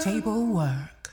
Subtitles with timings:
[0.00, 1.12] Table work.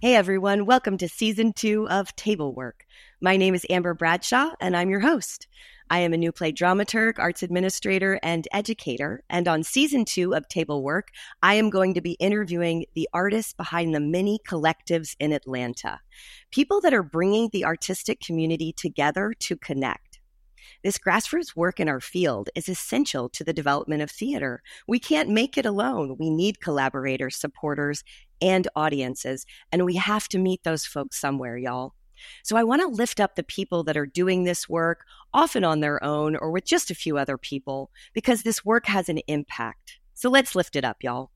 [0.00, 2.86] Hey everyone, welcome to season two of Table Work.
[3.20, 5.46] My name is Amber Bradshaw and I'm your host.
[5.90, 9.22] I am a new play dramaturg, arts administrator, and educator.
[9.30, 11.10] And on season two of Table Work,
[11.44, 16.00] I am going to be interviewing the artists behind the many collectives in Atlanta.
[16.50, 20.09] People that are bringing the artistic community together to connect.
[20.82, 24.62] This grassroots work in our field is essential to the development of theater.
[24.88, 26.16] We can't make it alone.
[26.18, 28.02] We need collaborators, supporters,
[28.40, 31.92] and audiences, and we have to meet those folks somewhere, y'all.
[32.42, 35.04] So I want to lift up the people that are doing this work,
[35.34, 39.08] often on their own or with just a few other people, because this work has
[39.08, 39.98] an impact.
[40.14, 41.30] So let's lift it up, y'all.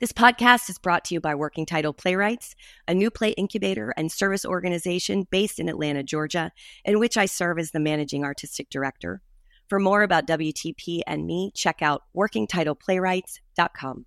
[0.00, 2.54] This podcast is brought to you by Working Title Playwrights,
[2.88, 6.52] a new play incubator and service organization based in Atlanta, Georgia,
[6.86, 9.20] in which I serve as the managing artistic director.
[9.68, 14.06] For more about WTP and me, check out workingtitleplaywrights.com.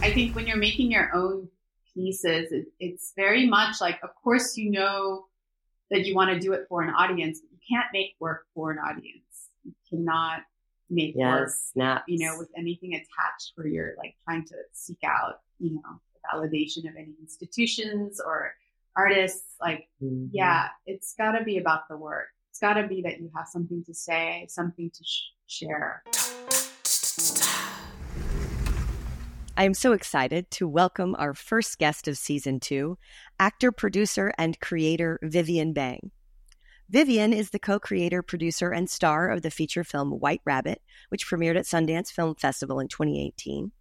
[0.00, 1.48] I think when you're making your own
[1.92, 5.24] pieces, it's very much like, of course, you know
[5.90, 8.70] that you want to do it for an audience, but you can't make work for
[8.70, 9.48] an audience.
[9.64, 10.42] You cannot
[10.90, 12.04] make Yes, work, snaps.
[12.08, 16.00] you know, with anything attached where you're like trying to seek out, you know,
[16.32, 18.54] validation of any institutions or
[18.96, 19.54] artists.
[19.60, 20.28] Like, Mhm.
[20.32, 22.28] yeah, it's got to be about the work.
[22.50, 26.02] It's got to be that you have something to say, something to sh- share.
[29.56, 32.98] I am so excited to welcome our first guest of season two,
[33.38, 36.10] actor, producer, and creator Vivian Bang.
[36.92, 41.26] Vivian is the co creator, producer, and star of the feature film White Rabbit, which
[41.26, 43.72] premiered at Sundance Film Festival in 2018.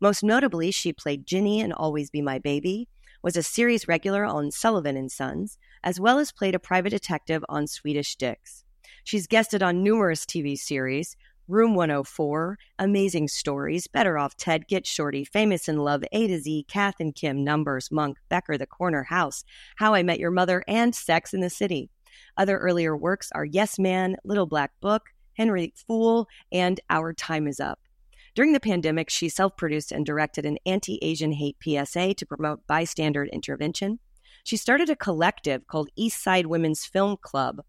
[0.00, 2.88] Most notably, she played Ginny in Always Be My Maybe,
[3.22, 7.44] was a series regular on Sullivan and Sons, as well as played a private detective
[7.48, 8.64] on Swedish Dicks.
[9.04, 15.24] She's guested on numerous TV series, Room 104, Amazing Stories, Better Off Ted, Get Shorty,
[15.24, 19.44] Famous in Love, A to Z, Kath and Kim, Numbers, Monk, Becker, The Corner House,
[19.76, 21.90] How I Met Your Mother, and Sex in the City.
[22.36, 27.60] Other earlier works are Yes Man, Little Black Book, Henry Fool, and Our Time Is
[27.60, 27.80] Up.
[28.34, 32.66] During the pandemic, she self produced and directed an anti Asian hate PSA to promote
[32.66, 33.98] bystander intervention.
[34.44, 37.62] She started a collective called East Side Women's Film Club,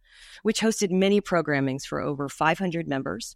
[0.43, 3.35] which hosted many programmings for over 500 members.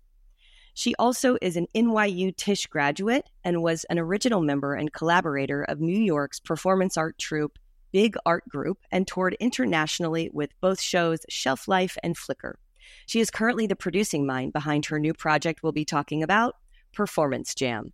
[0.73, 5.79] She also is an NYU Tisch graduate and was an original member and collaborator of
[5.79, 7.57] New York's performance art troupe
[7.91, 12.57] Big Art Group and toured internationally with both shows Shelf Life and Flicker.
[13.05, 16.55] She is currently the producing mind behind her new project we'll be talking about,
[16.93, 17.93] Performance Jam.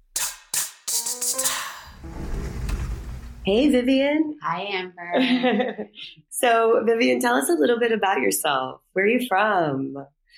[3.43, 4.37] Hey, Vivian.
[4.43, 5.89] Hi, Amber.
[6.29, 8.81] so, Vivian, tell us a little bit about yourself.
[8.93, 9.95] Where are you from?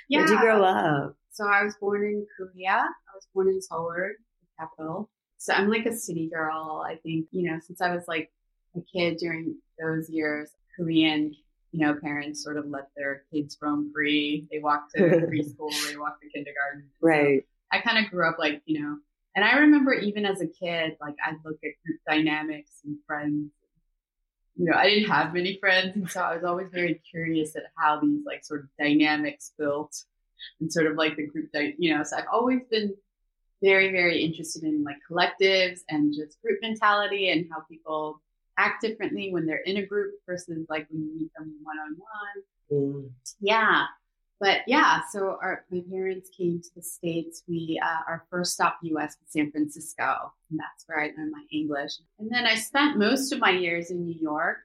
[0.08, 0.19] yeah.
[0.19, 1.16] Where'd you grow up?
[1.31, 2.74] So I was born in Korea.
[2.74, 5.09] I was born in Seoul, the capital.
[5.38, 6.84] So I'm like a city girl.
[6.86, 8.30] I think, you know, since I was like
[8.75, 11.35] a kid during those years, Korean,
[11.72, 14.47] you know, parents sort of let their kids roam free.
[14.52, 16.90] They walk to preschool, they walk to kindergarten.
[17.41, 17.41] So
[17.72, 18.97] I kind of grew up like, you know,
[19.35, 23.52] and I remember even as a kid, like I'd look at group dynamics and friends.
[24.56, 27.63] You know, I didn't have many friends, and so I was always very curious at
[27.78, 30.03] how these like sort of dynamics built
[30.59, 32.03] and sort of like the group that you know.
[32.03, 32.94] So I've always been
[33.62, 38.22] very, very interested in like collectives and just group mentality and how people
[38.59, 41.96] act differently when they're in a group versus like when you meet them one on
[41.97, 43.09] one.
[43.40, 43.86] Yeah.
[44.40, 47.44] But yeah, so our my parents came to the states.
[47.48, 49.18] We uh, our first stop U.S.
[49.19, 51.92] was San Francisco, and that's where I learned my English.
[52.19, 54.59] And then I spent most of my years in New York.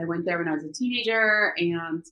[0.00, 2.04] I went there when I was a teenager and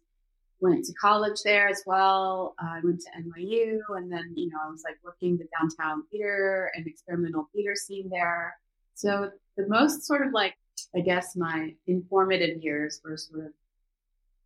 [0.60, 2.54] went to college there as well.
[2.62, 6.04] Uh, I went to NYU, and then you know I was like working the downtown
[6.12, 8.54] theater and experimental theater scene there.
[8.94, 10.54] So the most sort of like
[10.94, 13.52] I guess my informative years were sort of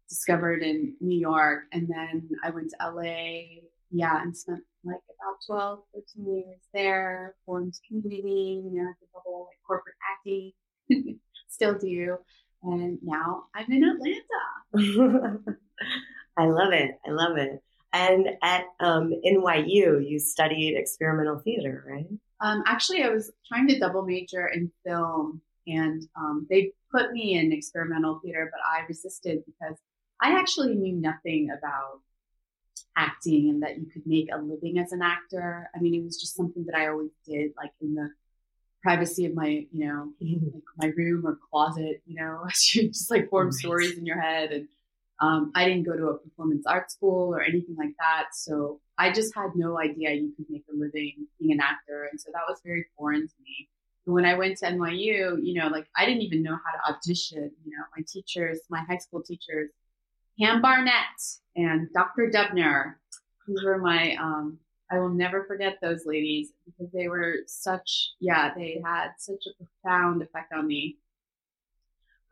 [0.08, 1.64] discovered in New York.
[1.72, 5.80] And then I went to LA, yeah, and spent like about 12,
[6.16, 10.52] 13 years there, formed community, you know, did the whole like, corporate acting,
[11.48, 12.18] still do.
[12.62, 15.38] And now I'm in Atlanta.
[16.36, 16.98] I love it.
[17.06, 17.62] I love it.
[17.92, 22.06] And at um, NYU, you studied experimental theater, right?
[22.40, 27.34] Um, actually, I was trying to double major in film, and um, they put me
[27.38, 29.76] in experimental theater, but I resisted because
[30.20, 32.00] I actually knew nothing about
[32.96, 35.68] acting and that you could make a living as an actor.
[35.74, 38.10] I mean, it was just something that I always did, like in the
[38.82, 40.12] privacy of my, you know,
[40.54, 42.02] like my room or closet.
[42.06, 42.44] You know,
[42.74, 43.52] you just like form Right.
[43.52, 44.68] stories in your head, and
[45.22, 48.26] Um, I didn't go to a performance art school or anything like that.
[48.34, 52.08] So I just had no idea you could make a living being an actor.
[52.10, 53.68] And so that was very foreign to me.
[54.04, 57.50] When I went to NYU, you know, like I didn't even know how to audition.
[57.64, 59.70] You know, my teachers, my high school teachers,
[60.40, 61.20] Pam Barnett
[61.56, 62.30] and Dr.
[62.34, 62.94] Dubner,
[63.46, 64.58] who were my, um,
[64.90, 69.64] I will never forget those ladies because they were such, yeah, they had such a
[69.64, 70.98] profound effect on me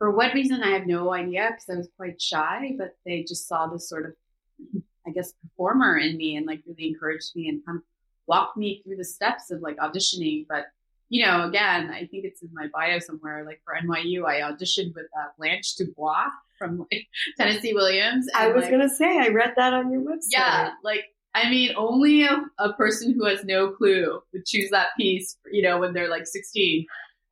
[0.01, 3.47] for what reason I have no idea because I was quite shy, but they just
[3.47, 7.63] saw this sort of, I guess, performer in me and like really encouraged me and
[7.63, 7.83] kind of
[8.25, 10.47] walked me through the steps of like auditioning.
[10.49, 10.65] But
[11.11, 13.43] you know, again, I think it's in my bio somewhere.
[13.45, 17.05] Like for NYU, I auditioned with uh, Blanche Dubois from like,
[17.37, 18.27] Tennessee Williams.
[18.33, 20.29] I was like, gonna say I read that on your website.
[20.29, 21.03] Yeah, like
[21.35, 25.35] I mean, only a, a person who has no clue would choose that piece.
[25.51, 26.85] You know, when they're like sixteen.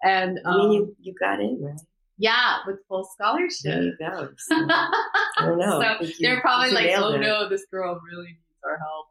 [0.03, 1.79] And I mean, um, you you got in right.
[2.17, 3.63] yeah, with full scholarship.
[3.63, 4.29] There you go.
[4.37, 4.91] So, I
[5.39, 5.81] don't know.
[5.81, 9.07] So you- they're probably like, oh no, this girl really needs our help.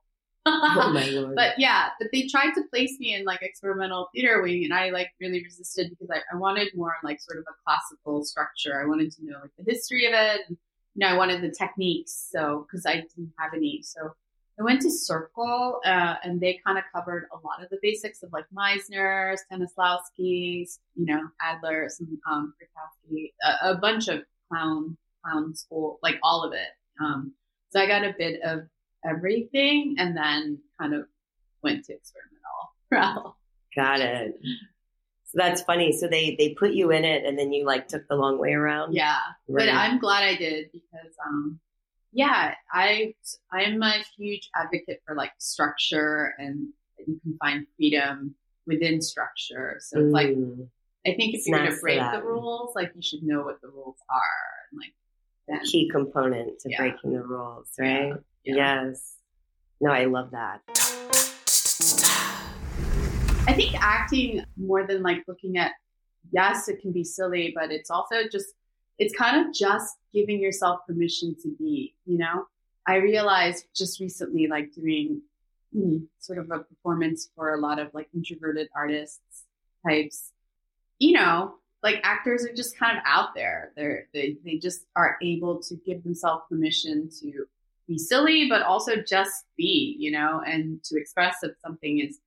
[0.50, 1.34] Oh my lord.
[1.34, 4.90] but yeah, but they tried to place me in like experimental theater wing, and I
[4.90, 8.80] like really resisted because I, I wanted more like sort of a classical structure.
[8.80, 10.40] I wanted to know like the history of it.
[10.48, 10.56] And,
[10.94, 13.82] you know, I wanted the techniques, so because I didn't have any.
[13.82, 14.14] So
[14.58, 18.22] I went to Circle, uh, and they kind of covered a lot of the basics
[18.22, 24.96] of like Meisner, Stanislavski, you know, Adler, some um, Grotowski, a, a bunch of clown
[25.24, 26.68] clown school, like all of it.
[27.00, 27.32] Um,
[27.70, 28.62] so I got a bit of
[29.04, 31.06] everything, and then kind of
[31.62, 33.34] went to experimental route.
[33.76, 34.34] got it.
[35.24, 35.92] So that's funny.
[35.92, 38.52] So they they put you in it, and then you like took the long way
[38.52, 38.94] around.
[38.94, 39.18] Yeah,
[39.48, 39.66] Right.
[39.66, 41.60] but I'm glad I did because, um,
[42.12, 43.14] yeah, I
[43.52, 46.68] I'm a huge advocate for like structure and
[47.06, 48.34] you can find freedom
[48.66, 49.76] within structure.
[49.80, 50.68] So it's like Mm.
[51.06, 53.60] I think if It's you're nice to break the rules, like you should know what
[53.62, 54.94] the rules are and like
[55.46, 56.78] then key component to Yeah.
[56.78, 58.08] breaking the rules, right?
[58.08, 58.14] Yeah.
[58.44, 59.16] Yes.
[59.80, 60.60] No, I love that.
[63.46, 65.72] I think acting more than like looking at
[66.32, 68.48] yes, it can be silly, but it's also just
[68.98, 72.46] it's kind of just giving yourself permission to be, you know?
[72.86, 75.22] I realized just recently like doing
[75.76, 79.44] mm, sort of a performance for a lot of like introverted artists
[79.86, 80.32] types.
[80.98, 83.72] You know, like actors are just kind of out there.
[83.76, 87.46] They're they they just are able to give themselves permission to
[87.88, 92.20] be silly, but also just be, you know, and to express if something is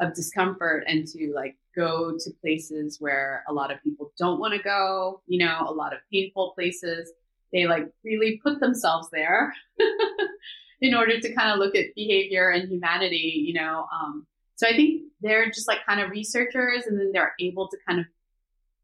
[0.00, 4.54] of discomfort and to like go to places where a lot of people don't want
[4.54, 7.12] to go, you know, a lot of painful places.
[7.52, 9.52] They like really put themselves there
[10.80, 13.86] in order to kind of look at behavior and humanity, you know.
[13.92, 17.76] Um, so I think they're just like kind of researchers and then they're able to
[17.86, 18.06] kind of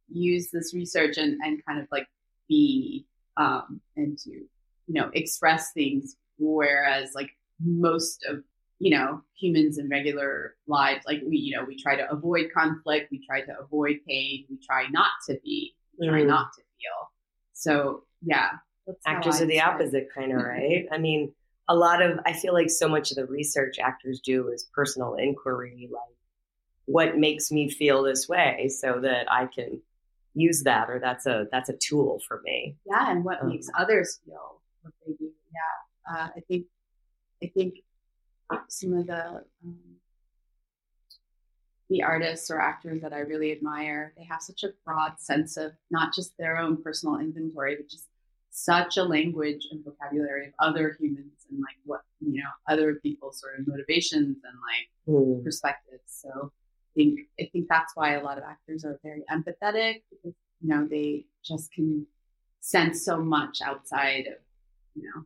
[0.09, 2.09] use this research and, and kind of like
[2.49, 3.07] be
[3.37, 4.47] um, and to,
[4.87, 6.17] you know, express things.
[6.39, 7.31] Whereas like
[7.61, 8.43] most of
[8.79, 13.11] you know, humans in regular lives, like we, you know, we try to avoid conflict,
[13.11, 16.27] we try to avoid pain, we try not to be, we try Mm.
[16.27, 17.11] not to feel.
[17.55, 18.51] So yeah,
[18.87, 19.85] that's Actors are the started.
[19.85, 20.85] opposite, kind of, right?
[20.93, 21.33] I mean,
[21.69, 25.15] a lot of, I feel like so much of the research actors do is personal
[25.15, 26.15] inquiry, like
[26.85, 29.81] what makes me feel this way so that I can
[30.35, 33.69] use that or that's a that's a tool for me Yeah, and what Um, makes
[33.77, 35.31] others feel what they do.
[35.53, 36.67] Yeah, uh, I think,
[37.43, 37.75] I think
[38.69, 39.79] some of the um,
[41.89, 45.73] the artists or actors that I really admire, they have such a broad sense of
[45.91, 48.09] not just their own personal inventory, but just
[48.51, 53.39] such a language and vocabulary of other humans and like what you know other people's
[53.41, 55.45] sort of motivations and like Hmm.
[55.45, 56.03] perspectives.
[56.07, 60.35] So I think I think that's why a lot of actors are very empathetic because
[60.61, 62.07] you know they just can
[62.61, 64.39] sense so much outside of
[64.97, 65.25] you know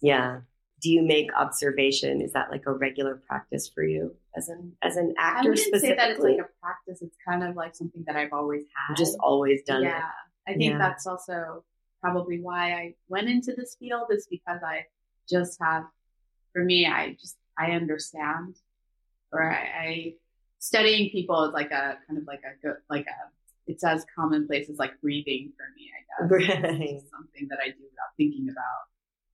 [0.00, 0.40] yeah
[0.82, 4.96] do you make observation is that like a regular practice for you as an as
[4.96, 7.02] an actor I wouldn't say specifically that it's like a practice.
[7.02, 8.96] It's kind of like something that I've always had.
[8.96, 10.08] just always done yeah.
[10.48, 10.78] I think Yeah.
[10.78, 11.64] that's also
[12.00, 14.86] probably why I went into this field is because I
[15.28, 15.84] just have,
[16.52, 18.56] for me, I just I understand,
[19.32, 20.14] or I, I
[20.60, 23.20] studying people is like a kind of like a good like a
[23.70, 25.90] it's as commonplace as like breathing for me.
[25.96, 27.00] I guess Right.
[27.10, 28.82] something that I do without thinking about.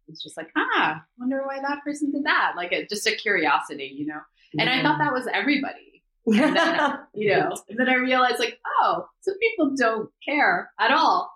[0.09, 2.53] It's just like, ah, wonder why that person did that.
[2.57, 4.21] Like a, just a curiosity, you know.
[4.59, 7.57] And I thought that was everybody that then, you know.
[7.69, 11.33] And then I realized, like, oh, some people don't care at all.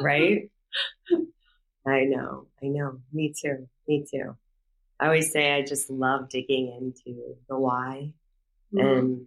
[0.00, 0.48] right?
[1.86, 3.00] I know, I know.
[3.12, 3.66] Me too.
[3.88, 4.36] Me too.
[5.00, 8.12] I always say I just love digging into the why
[8.72, 9.26] and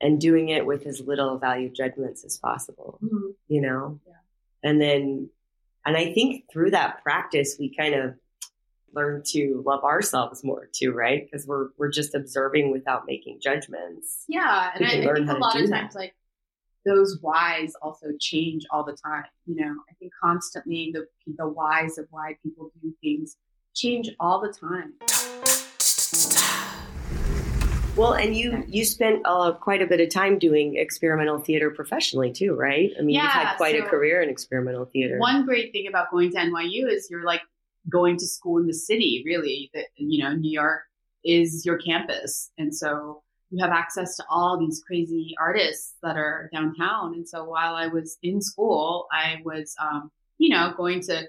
[0.00, 2.98] and doing it with as little value judgments as possible.
[3.02, 3.34] Mhm.
[3.48, 4.14] You know, Yeah.
[4.62, 5.30] and then
[5.86, 8.14] And I think through that practice, we kind of
[8.92, 11.24] learn to love ourselves more too, right?
[11.24, 14.24] Because we're we're just observing without making judgments.
[14.28, 15.94] Yeah, and I, I, think a lot of times, that.
[15.94, 16.14] like
[16.84, 19.24] those whys also change all the time.
[19.46, 21.06] You know, I think constantly the
[21.38, 23.36] the whys of why people do things
[23.74, 24.92] change all the time.
[27.98, 32.32] Well, and you you spent uh, quite a bit of time doing experimental theater professionally
[32.32, 32.92] too, right?
[32.96, 35.18] I mean, yeah, you've had quite so a career in experimental theater.
[35.18, 37.42] One great thing about going to NYU is you're like
[37.90, 39.24] going to school in the city.
[39.26, 40.82] Really, that you know, New York
[41.24, 46.48] is your campus, and so you have access to all these crazy artists that are
[46.52, 47.14] downtown.
[47.14, 51.26] And so while I was in school, I was, um, you know, going to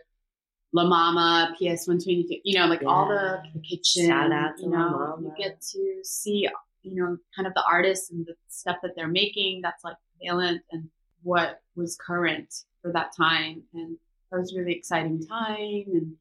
[0.72, 2.88] La Mama, PS 122, you know, like yeah.
[2.88, 4.08] all the, the kitchen.
[4.08, 6.48] Shout out to you know, You get to see,
[6.84, 10.62] you know, kind of the artists and the stuff that they're making that's like prevalent
[10.72, 10.90] and
[11.24, 13.64] what was current for that time.
[13.74, 13.98] And
[14.32, 15.86] that was really exciting time.
[15.88, 16.14] And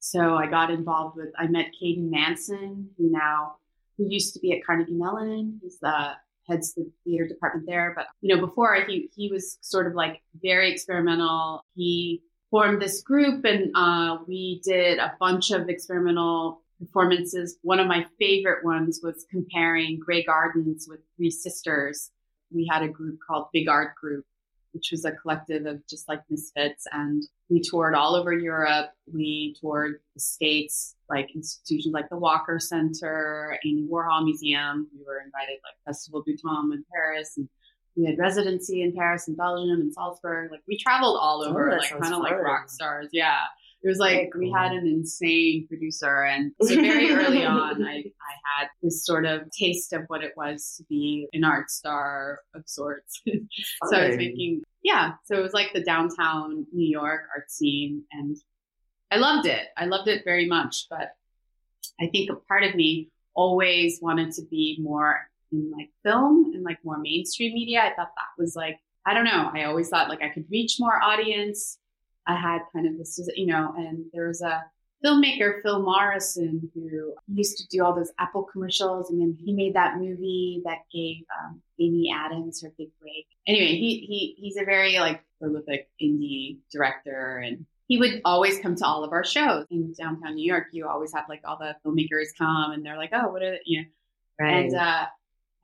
[0.00, 3.56] so I got involved with, I met Caden Manson, who now
[3.96, 5.60] who used to be at Carnegie Mellon.
[5.62, 6.12] He's the
[6.48, 7.92] heads the theater department there.
[7.94, 11.64] But you know, before he he was sort of like very experimental.
[11.74, 17.56] He formed this group, and uh, we did a bunch of experimental performances.
[17.62, 22.10] One of my favorite ones was comparing Grey Gardens with Three Sisters.
[22.54, 24.26] We had a group called Big Art Group,
[24.72, 26.86] which was a collective of just like misfits.
[26.92, 28.90] And we toured all over Europe.
[29.10, 34.88] We toured the States, like institutions like the Walker Center, Andy Warhol Museum.
[34.94, 37.38] We were invited like Festival du in Paris.
[37.38, 37.48] And
[37.96, 40.50] we had residency in Paris and Belgium and Salzburg.
[40.50, 43.08] Like we traveled all oh, over, oh, like kind of like rock stars.
[43.12, 43.40] Yeah.
[43.82, 44.42] It was like cool.
[44.42, 49.26] we had an insane producer, and so very early on, I, I had this sort
[49.26, 53.20] of taste of what it was to be an art star of sorts.
[53.26, 55.14] so I was thinking, yeah.
[55.24, 58.36] So it was like the downtown New York art scene, and
[59.10, 59.66] I loved it.
[59.76, 61.08] I loved it very much, but
[62.00, 66.62] I think a part of me always wanted to be more in like film and
[66.62, 67.80] like more mainstream media.
[67.80, 69.50] I thought that was like I don't know.
[69.52, 71.78] I always thought like I could reach more audience
[72.26, 74.62] I had kind of this, you know, and there was a
[75.04, 79.74] filmmaker, Phil Morrison, who used to do all those Apple commercials, and then he made
[79.74, 83.26] that movie that gave um, Amy Adams her big break.
[83.46, 88.76] Anyway, he he he's a very like prolific indie director, and he would always come
[88.76, 90.68] to all of our shows in downtown New York.
[90.72, 93.82] You always have like all the filmmakers come, and they're like, "Oh, what are you
[93.82, 93.88] know?"
[94.40, 94.66] Right.
[94.66, 95.06] And uh,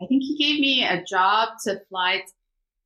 [0.00, 2.18] I think he gave me a job to fly.
[2.18, 2.32] T-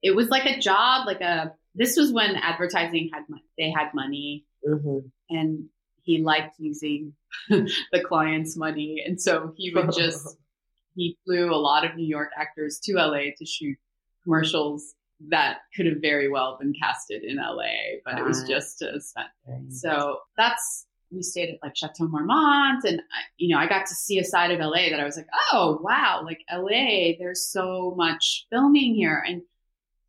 [0.03, 3.25] it was like a job, like a this was when advertising had.
[3.59, 5.07] They had money, mm-hmm.
[5.31, 5.67] and
[6.03, 7.15] he liked using
[7.49, 10.37] the client's money, and so he would just
[10.95, 13.79] he flew a lot of New York actors to LA to shoot
[14.25, 14.95] commercials
[15.29, 19.73] that could have very well been casted in LA, but it was just to spend.
[19.73, 23.95] So that's we stayed at like Chateau Marmont, and I, you know I got to
[23.95, 27.95] see a side of LA that I was like, oh wow, like LA, there's so
[27.97, 29.43] much filming here, and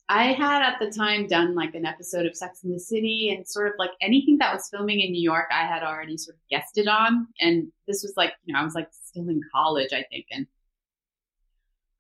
[0.10, 3.48] I had at the time done like an episode of Sex in the City and
[3.48, 6.42] sort of like anything that was filming in New York, I had already sort of
[6.50, 7.28] guested on.
[7.40, 10.26] And this was like, you know, I was like still in college, I think.
[10.32, 10.46] And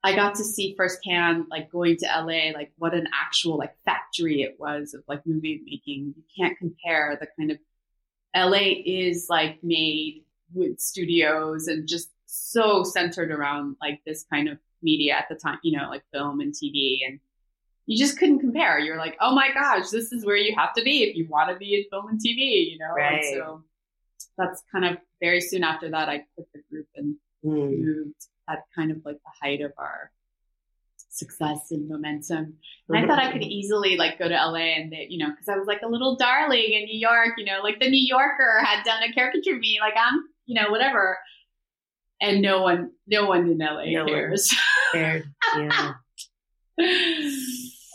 [0.03, 4.41] I got to see firsthand, like going to LA, like what an actual like factory
[4.41, 6.13] it was of like movie making.
[6.17, 7.57] You can't compare the kind of
[8.35, 10.23] LA is like made
[10.53, 15.59] with studios and just so centered around like this kind of media at the time,
[15.63, 17.19] you know, like film and TV and
[17.85, 18.79] you just couldn't compare.
[18.79, 21.49] You're like, oh my gosh, this is where you have to be if you want
[21.49, 22.93] to be in film and TV, you know?
[22.95, 23.23] Right.
[23.23, 23.63] And so
[24.37, 27.79] that's kind of very soon after that, I quit the group and mm.
[27.79, 30.11] moved at kind of like the height of our
[31.13, 32.55] success and momentum.
[32.89, 35.47] And I thought I could easily like go to LA and they, you know, because
[35.47, 38.61] I was like a little darling in New York, you know, like the New Yorker
[38.63, 41.17] had done a caricature of me, like I'm, you know, whatever.
[42.19, 44.53] And no one, no one in LA no cares.
[44.91, 45.25] Cared.
[45.55, 45.93] Yeah.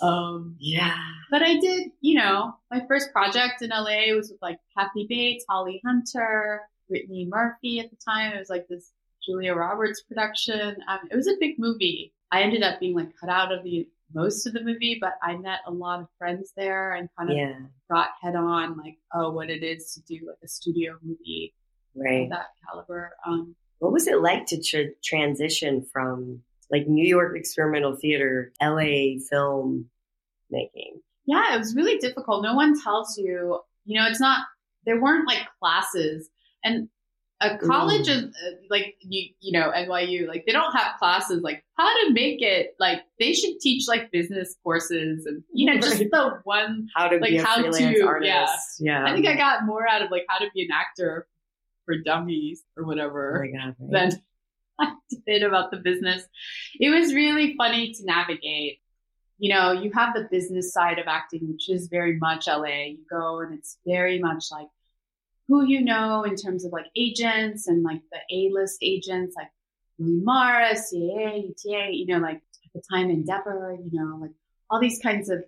[0.00, 0.94] Um, yeah.
[1.28, 5.44] But I did, you know, my first project in LA was with like Kathy Bates,
[5.48, 8.32] Holly Hunter, Brittany Murphy at the time.
[8.32, 8.92] It was like this
[9.26, 10.76] Julia Roberts production.
[10.88, 12.12] Um, it was a big movie.
[12.30, 15.36] I ended up being like cut out of the most of the movie, but I
[15.36, 17.58] met a lot of friends there and kind of yeah.
[17.90, 21.54] got head on like, oh, what it is to do like a studio movie
[21.94, 22.24] right.
[22.24, 23.12] of that caliber.
[23.26, 29.18] Um, what was it like to tr- transition from like New York experimental theater, LA
[29.30, 29.86] film
[30.50, 31.00] making?
[31.26, 32.42] Yeah, it was really difficult.
[32.42, 34.46] No one tells you, you know, it's not,
[34.86, 36.30] there weren't like classes.
[36.64, 36.88] And
[37.40, 41.64] a college is uh, like you you know NYU like they don't have classes like
[41.76, 45.98] how to make it like they should teach like business courses and you know just
[45.98, 48.30] the one How to Like, be a how freelance to- artist.
[48.80, 49.04] yeah.
[49.04, 49.04] Yeah.
[49.10, 51.28] I think I got more out of like how to be an actor
[51.84, 53.74] for dummies or Oh whatever my God.
[53.78, 54.10] right?
[54.10, 54.22] than
[54.80, 54.92] I
[55.26, 56.22] did about the business.
[56.80, 58.78] It was really funny to navigate.
[59.40, 62.86] You know, you have the business side of acting, which is very much LA.
[62.90, 64.66] You go and it's very much like
[65.48, 69.50] who you know in terms of like agents and like the A list agents, like
[69.98, 74.30] Louis Mara, CAA, UTA, you know, like at the time Endeavor, you know, like
[74.70, 75.42] all these kinds of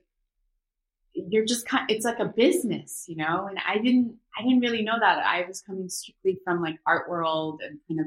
[1.13, 3.47] you're just kind it's like a business you know?
[3.49, 5.27] And i didn't i didn't really know that.
[5.27, 8.07] I was coming strictly from like art world and kind of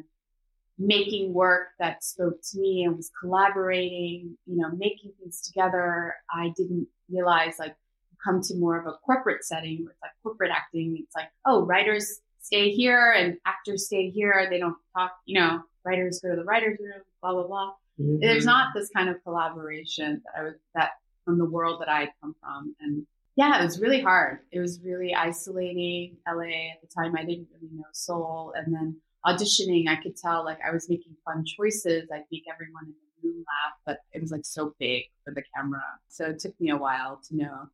[0.79, 6.15] making work that spoke to me and was collaborating you know making things together.
[6.33, 7.75] I didn't realize like
[8.23, 12.21] come to more of a corporate setting with like corporate acting it's like oh writers
[12.39, 16.43] stay here and actors stay here they don't talk you know writers go to the
[16.43, 18.21] writers room blah blah blah Mhm.
[18.21, 20.91] there's not this kind of collaboration that I was that
[21.25, 22.75] from the world that I had come from.
[22.81, 24.39] And yeah, it was really hard.
[24.51, 26.17] It was really isolating.
[26.27, 28.53] LA at the time, I didn't really know soul.
[28.57, 32.09] And then auditioning, I could tell like I was making fun choices.
[32.11, 35.43] I'd make everyone in the room laugh, but it was like so big for the
[35.55, 35.83] camera.
[36.07, 37.67] So it took me a while to know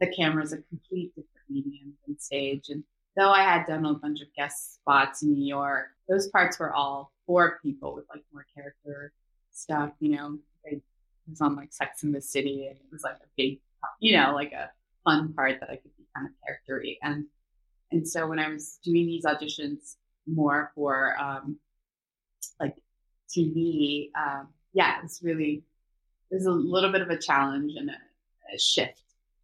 [0.00, 2.68] the camera is a complete different medium than stage.
[2.68, 2.84] And
[3.16, 6.72] though I had done a bunch of guest spots in New York, those parts were
[6.72, 9.12] all for people with like more character
[9.52, 10.38] stuff, you know.
[10.66, 10.80] I
[11.28, 13.60] was on like Sex in the City and it was like a big,
[14.00, 14.70] you know, like a
[15.04, 16.98] fun part that I could be kind of charactery.
[17.02, 17.26] And
[17.90, 19.96] and so when I was doing these auditions
[20.26, 21.58] more for um
[22.60, 22.76] like
[23.30, 25.62] TV, um, yeah, it's really
[26.30, 29.02] it was a little bit of a challenge and a, a shift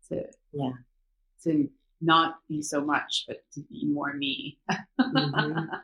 [0.09, 0.71] to Yeah.
[1.45, 1.69] to
[2.00, 4.59] not be so much, but to be more me.
[5.00, 5.69] Mhm.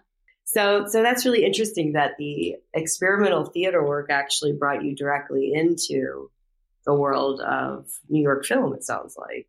[0.47, 6.31] So, so that's really interesting that the experimental theater work actually brought you directly into
[6.85, 8.75] the world of New York film.
[8.75, 9.49] It sounds like,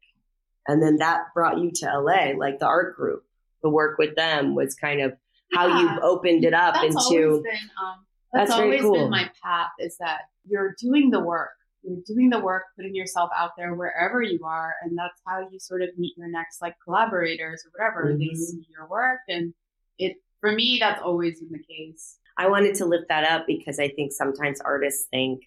[0.67, 3.23] and then that brought you to LA, like the art group.
[3.61, 5.17] The work with them was kind of
[5.53, 5.81] how Yeah.
[5.95, 7.25] you opened it up that's into.
[7.27, 8.93] always been um, that's, That's always cool.
[8.95, 11.51] been my path is that you're doing the work
[11.85, 15.59] you're doing the work putting yourself out there wherever you are and that's how you
[15.59, 18.35] sort of meet your next like collaborators or whatever they Mhm.
[18.35, 19.53] see your work and
[19.99, 23.79] it for me that's always been the case I wanted to lift that up because
[23.79, 25.43] I think sometimes artists think,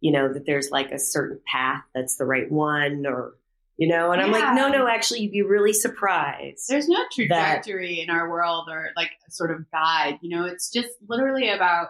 [0.00, 3.34] you know, that there's like a certain path that's the right one, or
[3.76, 6.68] you know, and I'm like, no, no, actually, you'd be really surprised.
[6.70, 10.70] there's no trajectory in our world or like a sort of guide you know it's
[10.70, 11.88] just literally about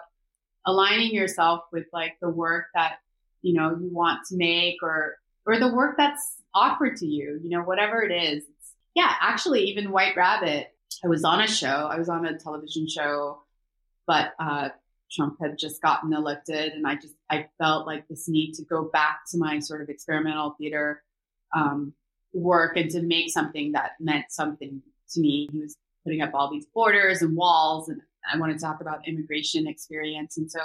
[0.67, 2.95] aligning yourself with like the work that
[3.45, 7.51] you know you want to make or or the work that's offered to you you
[7.51, 8.45] know whatever it is
[8.95, 10.69] yeah actually even white rabbit
[11.05, 13.39] i was on a show i was on a television show
[14.07, 14.69] but uh
[15.13, 18.85] trump had just gotten elected and i just i felt like this need to go
[18.93, 21.03] back to my sort of experimental theater
[21.55, 21.93] um,
[22.35, 25.49] work and to make something that meant something to me.
[25.51, 29.09] He was putting up all these borders and walls, and I wanted to talk about
[29.09, 30.37] immigration experience.
[30.37, 30.61] And so,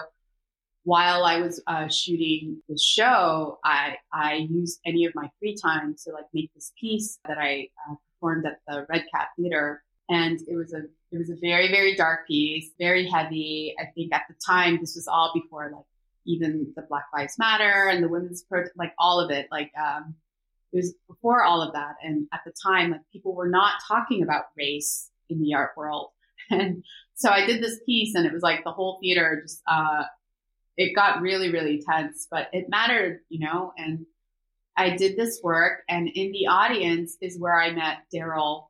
[0.90, 5.96] while I was uh, shooting the show, I I used any of my free time
[6.04, 10.40] to like make this piece that I uh, performed at the Red Cat Theater, and
[10.48, 13.76] it was a it was a very very dark piece, very heavy.
[13.80, 15.86] I think at the time this was all before like
[16.26, 19.72] even the Black Lives Matter and the women's pro like all of it, like.
[19.80, 20.16] um
[20.72, 24.22] it was before all of that and at the time like people were not talking
[24.22, 26.10] about race in the art world
[26.52, 26.84] and
[27.16, 30.04] so i did this piece and it was like the whole theater just uh
[30.80, 34.06] it got really really tense but it mattered you know and
[34.78, 38.68] i did this work and in the audience is where i met daryl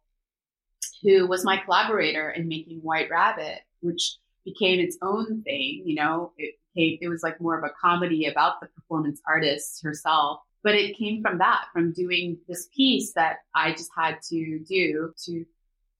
[1.03, 6.33] who was my collaborator in making white rabbit which became its own thing you know.
[6.37, 10.97] It it was like more of a comedy about the performance artist herself but it
[10.97, 15.45] came from that from doing this piece that i just had to do to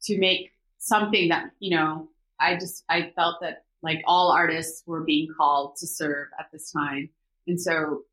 [0.03, 2.07] to make something that you know
[2.39, 6.71] i just i felt that like all artists were being called to serve at this
[6.71, 7.09] time.
[7.47, 8.03] And so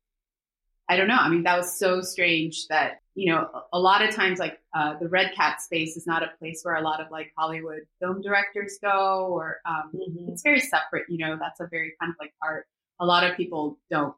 [0.89, 1.17] i don't know.
[1.19, 4.93] I mean that was so strange that you know a, lot of times like uh,
[4.99, 8.21] the red cat space is not a place where a lot of like hollywood film
[8.21, 10.29] directors go or um, Mhm.
[10.29, 12.67] it's very separate you know that's a very kind of like art.
[12.99, 14.15] A lot of people don't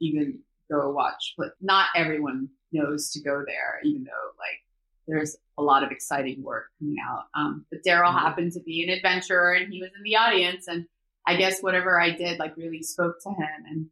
[0.00, 4.60] even go watch but not everyone knows to go there even though like
[5.08, 8.20] there's a lot of exciting work coming out um, but daryl Mhm.
[8.20, 10.86] happened to be an adventurer and he was in the audience and
[11.26, 13.86] i guess whatever i did like really spoke to him and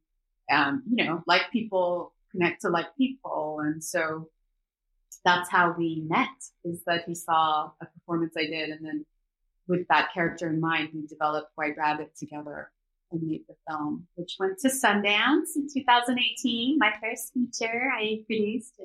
[0.50, 4.28] um, you know like people connect to like people and so
[5.24, 6.28] that's how we met
[6.64, 9.04] is that he saw a performance i did and then
[9.66, 12.70] with that character in mind, we developed White Rabbit together
[13.12, 16.78] and made the film, which went to Sundance in 2018.
[16.78, 18.80] My first feature I produced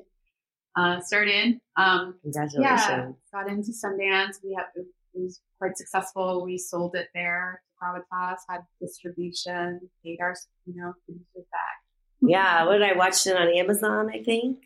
[0.76, 1.60] uh, started.
[1.76, 2.80] Um, Congratulations.
[2.88, 4.36] yeah, got into Sundance.
[4.42, 6.44] We have it was quite successful.
[6.44, 10.34] We sold it there to Gravitas, had distribution, paid our
[10.66, 11.82] you know producers back.
[12.20, 14.58] Yeah, what did I watch it on Amazon, I think?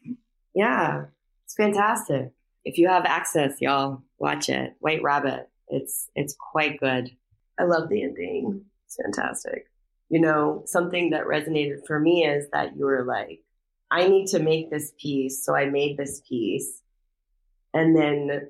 [0.55, 1.07] Yeah,
[1.45, 2.33] it's fantastic.
[2.65, 4.75] If you have access, y'all, watch it.
[4.81, 5.49] White Rabbit.
[5.69, 7.11] It's it's quite good.
[7.59, 8.65] I love the ending.
[8.87, 9.67] It's fantastic.
[10.09, 13.43] You know, something that resonated for me is that you were like,
[13.91, 16.83] I need to make this piece, so I made this piece.
[17.75, 18.49] And then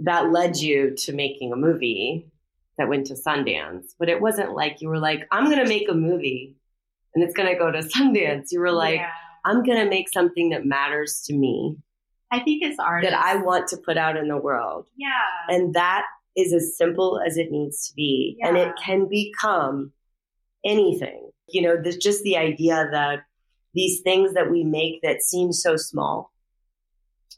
[0.00, 2.30] that led you to making a movie
[2.78, 3.94] that went to Sundance.
[3.98, 6.56] But it wasn't like you were like, I'm going to make a movie
[7.14, 8.48] and it's going to go to Sundance.
[8.50, 9.10] You were like, Yeah.
[9.44, 11.76] I'm going to make something that matters to me,
[12.30, 14.86] I think it's art that I want to put out in the world.
[14.96, 15.08] yeah.
[15.48, 16.04] And that
[16.36, 18.38] is as simple as it needs to be.
[18.42, 19.92] And it can become
[20.64, 21.30] anything.
[21.48, 23.24] You know, there's just the idea that
[23.74, 26.32] these things that we make that seem so small,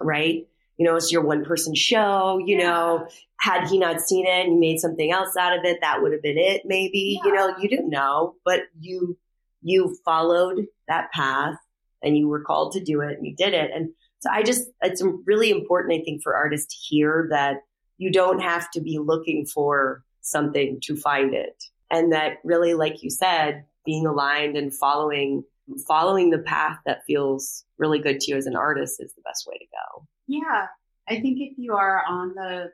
[0.00, 0.46] right?
[0.78, 2.68] You know, it's your one person show, you Yeah.
[2.70, 6.02] know, had he not seen it and you made something else out of it, that
[6.02, 7.20] would have been it, maybe.
[7.24, 9.18] You know, you didn't know, but you
[9.64, 11.54] you followed that path
[12.02, 13.70] and you were called to do it and you did it.
[13.72, 13.90] And
[14.20, 17.58] so I just it's really important, I think, for artists to hear that
[17.98, 21.62] you don't have to be looking for something to find it.
[21.90, 25.44] And that really, like you said, being aligned and following
[25.86, 29.46] following the path that feels really good to you as an artist is the best
[29.46, 30.06] way to go.
[30.26, 30.66] Yeah.
[31.08, 32.72] I think if you are on the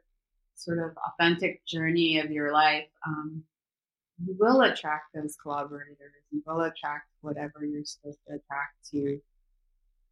[0.54, 3.42] sort of authentic journey of your life, um,
[4.24, 5.96] you will attract those collaborators.
[6.30, 9.20] You will attract whatever you're supposed to attract to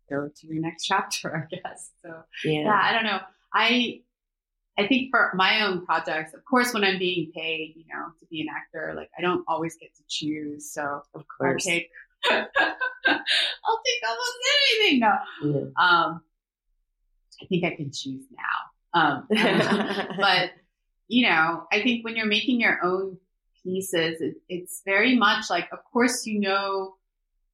[0.08, 1.90] go to your next chapter, I guess.
[2.02, 2.62] So Yeah.
[2.64, 3.20] yeah, I don't know.
[3.52, 4.02] I
[4.78, 8.26] I think for my own projects, of course, when I'm being paid, you know, to
[8.26, 10.70] be an actor, like I don't always get to choose.
[10.70, 10.82] So
[11.14, 11.64] Of course, course.
[11.64, 11.88] take
[12.30, 14.32] I'll take almost
[14.80, 15.00] anything.
[15.00, 15.14] No.
[15.42, 15.60] Yeah.
[15.76, 16.20] Um,
[17.42, 18.66] I think I can choose now.
[18.94, 19.26] Um,
[20.18, 20.50] but
[21.08, 23.18] you know, I think when you're making your own
[23.62, 26.94] pieces, it, it's very much like, of course, you know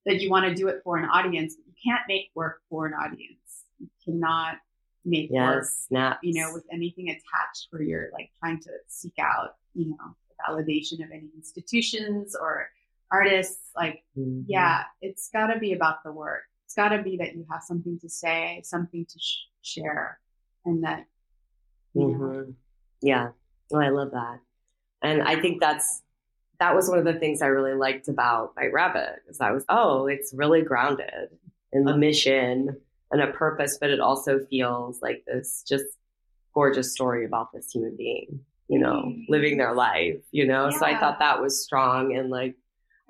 [0.06, 2.86] that you want to do it for an audience, but you can't make work for
[2.86, 3.64] an audience.
[3.78, 4.56] You cannot
[5.04, 6.18] make work, yes, snaps.
[6.22, 10.16] you know, with anything attached where you're like trying to seek out, you know,
[10.48, 12.68] validation of any institutions or
[13.12, 13.70] artists.
[13.76, 14.44] Like, Mhm.
[14.48, 16.42] yeah, it's got to be about the work.
[16.64, 20.18] It's got to be that you have something to say, something to sh- share,
[20.64, 21.06] and that
[21.94, 22.54] you know, Mhm.
[23.02, 23.32] Yeah.
[23.72, 24.40] Oh, I love that.
[25.02, 26.02] And I think that's
[26.58, 29.64] that was one of the things I really liked about White Rabbit is I was,
[29.68, 31.36] oh, it's really grounded
[31.72, 35.84] in the mission and a purpose, but it also feels like this just
[36.54, 40.70] gorgeous story about this human being, you know, living their life, you know.
[40.70, 42.54] So I thought that was strong and like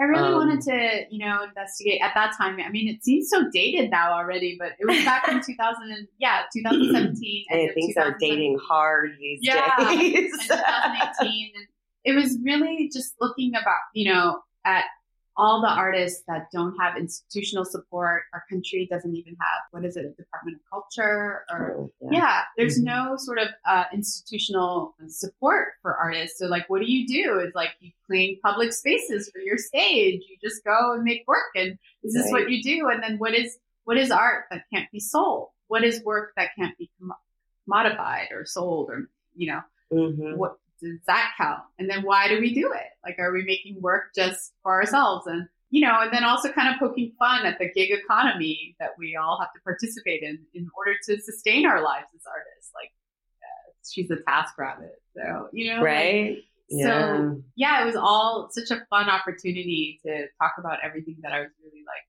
[0.01, 2.59] I really Um, wanted to, you know, investigate at that time.
[2.65, 6.09] I mean, it seems so dated now already, but it was back in 2000, and,
[6.19, 7.45] yeah, 2017.
[7.51, 10.33] end hey, of things are dating hard these Yeah, days.
[10.41, 11.53] and 2018.
[11.57, 11.67] And
[12.05, 14.85] it was really just looking about, you know, at
[15.37, 18.25] all the artists that don't have institutional support.
[18.35, 22.19] Our country doesn't even have, what is it, Department of Culture or Oh, yeah.
[22.19, 22.85] yeah, there's Mhm.
[22.85, 26.39] no sort of uh, institutional support for artists.
[26.39, 27.39] So, like, what do you do?
[27.39, 30.23] It's like you clean public spaces for your stage.
[30.29, 32.89] You just go and make work, and is this what you do?
[32.91, 35.49] And then what is what is art that can't be sold?
[35.69, 37.15] What is work that can't be com-
[37.67, 40.37] modified or sold, or you know, Mhm.
[40.37, 41.63] what does that count?
[41.79, 42.91] And then why do we do it?
[43.05, 45.27] Like, are we making work just for ourselves?
[45.27, 48.91] And you know, and then also kind of poking fun at the gig economy that
[48.99, 52.73] we all have to participate in in order to sustain our lives as artists.
[52.75, 52.93] Like,
[53.41, 56.37] uh, she's a task rabbit, so you know, like, Right?
[56.71, 61.41] so yeah, it was all such a fun opportunity to talk about everything that I
[61.41, 62.05] was really like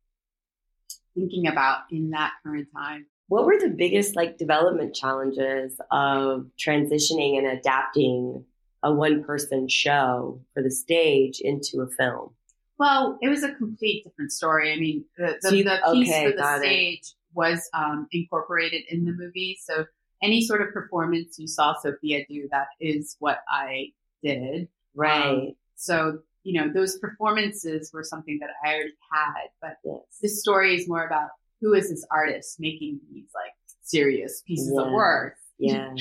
[1.16, 3.06] thinking about in that current time.
[3.28, 8.46] What were the biggest like development challenges of transitioning and adapting
[8.84, 12.32] a one person show for the stage into a film?
[12.78, 14.74] Well, it was a complete different story.
[14.74, 16.64] I mean, the, the, So you- the piece okay, for the got it.
[16.66, 19.58] stage was um, incorporated in the movie.
[19.64, 19.86] So
[20.22, 23.88] any sort of performance you saw Sophia do, that is what I
[24.22, 24.68] did.
[24.96, 25.56] Right.
[25.76, 30.00] So, you know, those performances were something that I already had, but yes.
[30.22, 31.30] this story is more about
[31.62, 35.36] who is this artist making these like serious pieces of work.
[35.60, 35.94] Yeah.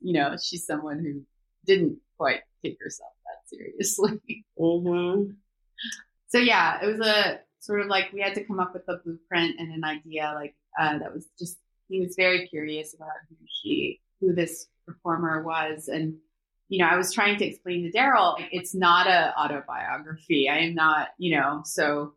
[0.00, 1.20] You know, she's someone who
[1.66, 4.44] didn't quite take yourself that seriously.
[4.58, 5.32] hmm
[6.28, 8.98] so yeah, it was a sort of like we had to come up with a
[8.98, 13.36] blueprint and an idea like uh, that was just he was very curious about who
[13.62, 16.16] she who this performer was and
[16.70, 20.48] you know, I was trying to explain to Daryl, it's not a autobiography.
[20.48, 22.14] I am not, you know, so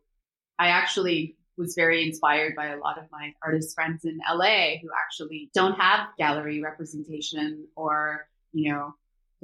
[0.60, 4.90] I actually was very inspired by a lot of my artist friends in LA who
[4.96, 8.94] actually don't have gallery representation or, you know,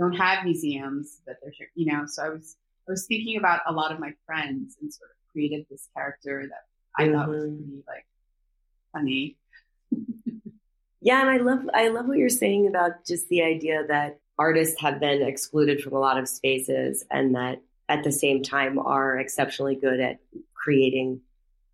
[0.00, 2.56] don't have museums that they're, you know, so I was,
[2.88, 6.48] I was thinking about a lot of my friends and sort of created this character
[6.48, 6.64] that
[6.96, 7.14] I mm-hmm.
[7.14, 7.56] thought was mm-hmm.
[7.56, 8.06] pretty like
[8.92, 9.36] funny.
[11.00, 11.20] yeah.
[11.20, 14.98] And I love, I love what you're saying about just the idea that artists have
[15.00, 17.60] been excluded from a lot of spaces and that
[17.90, 20.18] at the same time are exceptionally good at
[20.54, 21.20] creating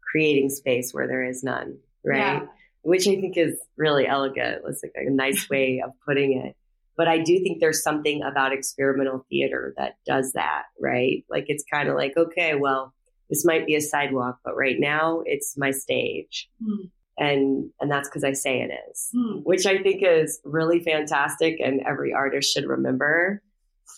[0.02, 2.18] creating space where there is none, right?
[2.18, 2.46] Yeah.
[2.82, 4.62] Which I think is really elegant.
[4.66, 6.56] It's like a nice way of putting it.
[6.96, 11.24] But I do think there's something about experimental theater that does that, right?
[11.28, 12.94] Like it's kind of like, okay, well,
[13.28, 16.48] this might be a sidewalk, but right now it's my stage.
[16.62, 16.90] Mm.
[17.18, 19.42] And and that's because I say it is, mm.
[19.44, 23.42] which I think is really fantastic and every artist should remember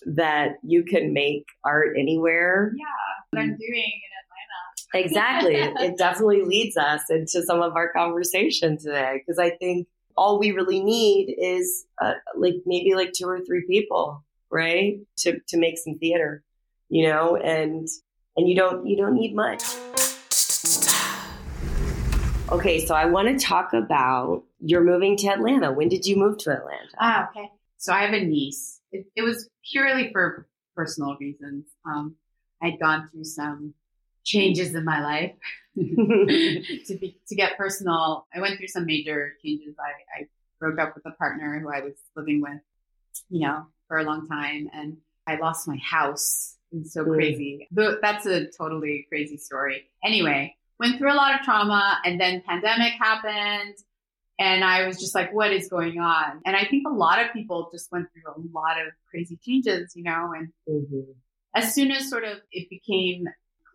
[0.06, 2.72] that you can make art anywhere.
[2.76, 2.84] Yeah,
[3.30, 5.06] what I'm doing in Atlanta.
[5.06, 5.56] Exactly.
[5.86, 10.50] it definitely leads us into some of our conversation today because I think all we
[10.50, 14.98] really need is uh, like maybe like two or three people, right?
[15.18, 16.42] To to make some theater,
[16.88, 17.86] you know, and
[18.36, 19.62] and you don't you don't need much.
[22.50, 25.70] Okay, so I want to talk about you're moving to Atlanta.
[25.70, 26.96] When did you move to Atlanta?
[26.98, 27.50] Ah, okay.
[27.76, 28.80] So I have a niece.
[28.90, 31.66] It, it was purely for personal reasons.
[31.84, 32.16] Um,
[32.60, 33.74] I'd gone through some
[34.28, 35.32] changes in my life.
[35.76, 39.76] to be to get personal, I went through some major changes.
[39.78, 40.26] I, I
[40.58, 42.60] broke up with a partner who I was living with,
[43.30, 46.56] you know, for a long time, and I lost my house.
[46.72, 47.14] It's so mm.
[47.14, 47.68] crazy.
[47.70, 49.88] That's a totally crazy story.
[50.04, 53.76] Anyway, went through a lot of trauma, and then pandemic happened.
[54.40, 56.40] And I was just like, what is going on?
[56.46, 59.92] And I think a lot of people just went through a lot of crazy changes,
[59.96, 61.10] you know, and mm-hmm.
[61.56, 63.24] as soon as sort of it became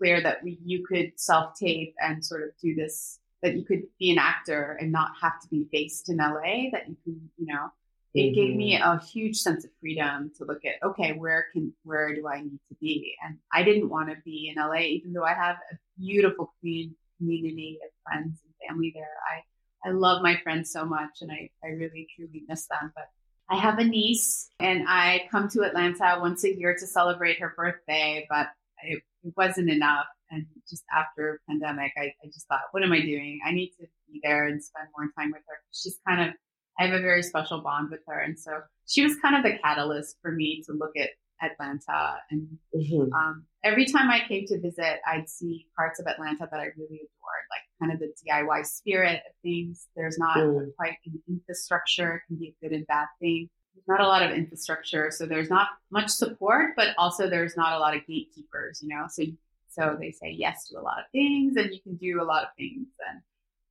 [0.03, 3.83] clear that we, you could self tape and sort of do this, that you could
[3.99, 7.45] be an actor and not have to be based in LA, that you can, you
[7.45, 7.69] know,
[8.13, 8.35] it mm-hmm.
[8.35, 8.97] gave me mm-hmm.
[8.97, 12.59] a huge sense of freedom to look at, okay, where can, where do I need
[12.69, 13.15] to be?
[13.23, 17.79] And I didn't want to be in LA, even though I have a beautiful community
[17.81, 19.07] of friends and family there.
[19.31, 23.05] I, I love my friends so much and I, I really truly miss them, but
[23.49, 27.53] I have a niece and I come to Atlanta once a year to celebrate her
[27.55, 28.47] birthday, but
[28.85, 30.05] it, it wasn't enough.
[30.29, 33.39] And just after pandemic, I, I just thought, what am I doing?
[33.45, 35.55] I need to be there and spend more time with her.
[35.71, 36.35] She's kind of,
[36.79, 38.19] I have a very special bond with her.
[38.19, 38.51] And so
[38.87, 41.09] she was kind of the catalyst for me to look at
[41.41, 42.15] Atlanta.
[42.31, 43.13] And mm-hmm.
[43.13, 47.01] um, every time I came to visit, I'd see parts of Atlanta that I really
[47.01, 49.87] adored, like kind of the DIY spirit of things.
[49.95, 50.67] There's not mm.
[50.77, 53.49] quite an infrastructure, it can be a good and bad thing
[53.87, 57.79] not a lot of infrastructure, so there's not much support, but also there's not a
[57.79, 59.05] lot of gatekeepers, you know.
[59.09, 59.23] So
[59.69, 62.43] so they say yes to a lot of things, and you can do a lot
[62.43, 63.21] of things, and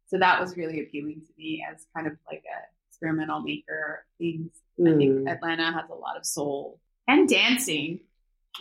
[0.06, 4.50] so that was really appealing to me as kind of like a experimental maker things.
[4.78, 4.94] Mm.
[4.94, 5.28] I think hmm.
[5.28, 8.00] Atlanta has a lot of soul and dancing.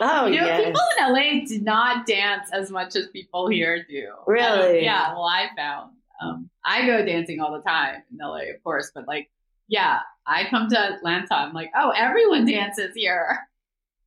[0.00, 0.64] Oh, you know, yes.
[0.66, 4.08] people in LA do not dance as much as people here do.
[4.26, 4.78] Really?
[4.78, 5.12] Um, yeah.
[5.12, 9.06] Well, I found um, I go dancing all the time in LA, of course, but
[9.06, 9.30] like
[9.68, 11.34] yeah, I come to Atlanta.
[11.34, 13.38] I'm like, oh, everyone dances here.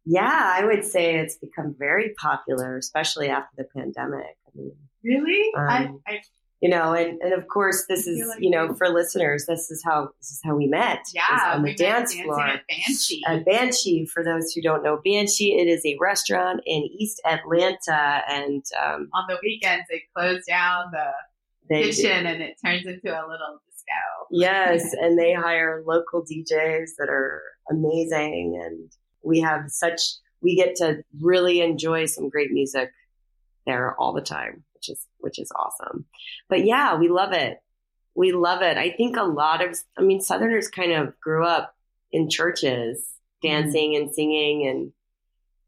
[0.05, 4.37] Yeah, I would say it's become very popular, especially after the pandemic.
[4.47, 5.51] I mean, really?
[5.57, 6.21] Um, I, I,
[6.61, 9.83] you know, and, and of course, this is like you know for listeners, this is
[9.83, 10.99] how this is how we met.
[11.13, 13.21] Yeah, on the dance floor at Banshee.
[13.27, 18.21] At Banshee, for those who don't know, Banshee it is a restaurant in East Atlanta,
[18.29, 22.29] and um, on the weekends they close down the kitchen do.
[22.29, 23.59] and it turns into a little
[24.31, 30.01] Yes, and they hire local DJs that are amazing, and we have such
[30.41, 32.91] we get to really enjoy some great music
[33.65, 36.05] there all the time, which is which is awesome.
[36.49, 37.59] But yeah, we love it.
[38.13, 38.77] We love it.
[38.77, 41.75] I think a lot of I mean Southerners kind of grew up
[42.11, 42.99] in churches,
[43.43, 43.47] mm-hmm.
[43.47, 44.91] dancing and singing and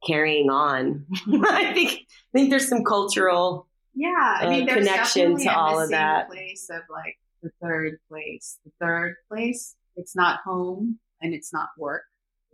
[0.06, 1.06] carrying on.
[1.28, 5.90] I think I think there's some cultural yeah, I mean, uh, connection to all of
[5.90, 6.30] that.
[6.30, 8.60] Place of like the third place.
[8.66, 12.04] The third place, it's not home and it's not work.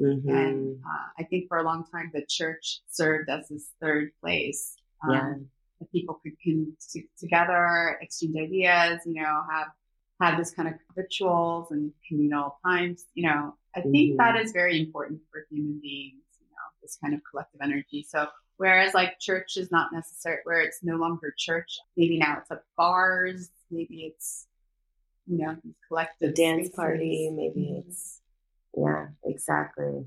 [0.02, 0.30] Mm-hmm.
[0.30, 4.76] And uh, I think for a long time, the church served as this third place.
[5.04, 5.34] Um, yeah.
[5.80, 6.78] That people could come
[7.20, 9.68] together, exchange ideas, you know, have
[10.22, 13.06] have this kind of rituals and communal times.
[13.14, 14.18] You know, I think mm-hmm.
[14.18, 16.22] that is very important for human beings.
[16.40, 18.06] You know, this kind of collective energy.
[18.08, 18.28] So
[18.58, 22.64] whereas like church is not necessary, where it's no longer church, maybe now it's at
[22.78, 24.48] bars, maybe it's
[25.26, 25.56] you know,
[25.88, 27.30] collective dance party.
[27.32, 27.90] Maybe mm-hmm.
[27.90, 28.22] it's,
[28.76, 30.06] yeah, exactly.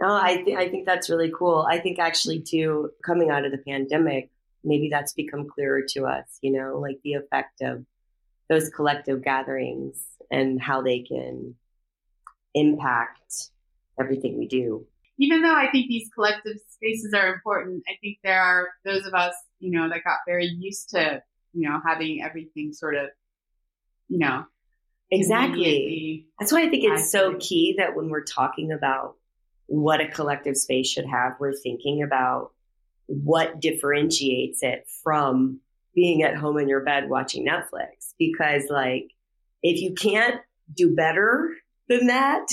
[0.00, 1.66] No, I think I think that's really cool.
[1.68, 4.30] I think actually too, coming out of the pandemic,
[4.62, 6.38] maybe that's become clearer to us.
[6.40, 7.84] You know, like the effect of
[8.48, 11.54] those collective gatherings and how they can
[12.54, 13.50] impact
[14.00, 14.86] everything we do.
[15.18, 19.14] Even though I think these collective spaces are important, I think there are those of
[19.14, 23.08] us, you know, that got very used to, you know, having everything sort of,
[24.08, 24.44] you know,
[25.10, 26.26] exactly.
[26.38, 29.16] That's why I think it's so key that when we're talking about
[29.66, 32.52] what a collective space should have, we're thinking about
[33.06, 35.60] what differentiates it from
[35.94, 38.14] being at home in your bed watching Netflix.
[38.18, 39.10] Because, like,
[39.62, 40.40] if you can't
[40.74, 41.54] do better
[41.88, 42.46] than that,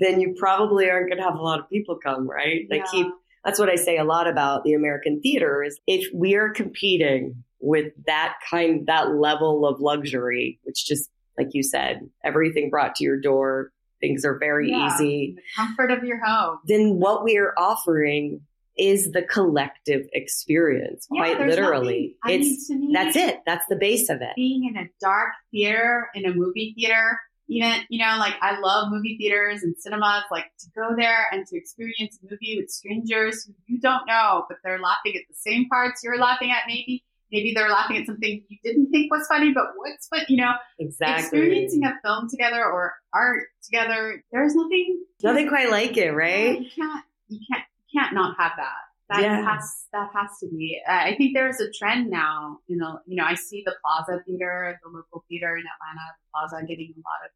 [0.00, 2.66] then you probably aren't going to have a lot of people come, right?
[2.70, 2.90] Like, yeah.
[2.90, 3.06] keep
[3.46, 7.44] that's what I say a lot about the American theater is if we are competing
[7.60, 13.04] with that kind, that level of luxury, which just like you said, everything brought to
[13.04, 15.36] your door, things are very yeah, easy.
[15.36, 16.58] The comfort of your home.
[16.66, 18.40] Then what we are offering
[18.76, 22.16] is the collective experience, yeah, quite literally.
[22.26, 23.40] it's that's it.
[23.46, 24.32] That's the base of it.
[24.34, 28.90] Being in a dark theater, in a movie theater, even you know, like I love
[28.90, 30.24] movie theaters and cinemas.
[30.30, 34.44] Like to go there and to experience a movie with strangers who you don't know,
[34.48, 38.06] but they're laughing at the same parts you're laughing at, maybe maybe they're laughing at
[38.06, 42.28] something you didn't think was funny, but what's but you know, exactly experiencing a film
[42.28, 44.22] together or art together.
[44.32, 46.60] There's nothing, nothing quite like it, right?
[46.60, 48.85] You can't, you can't, you can't not have that.
[49.08, 49.44] That yes.
[49.44, 50.80] has that has to be.
[50.88, 52.58] Uh, I think there's a trend now.
[52.66, 56.30] You know, you know, I see the Plaza Theater, the local theater in Atlanta, the
[56.32, 57.30] Plaza, getting a lot of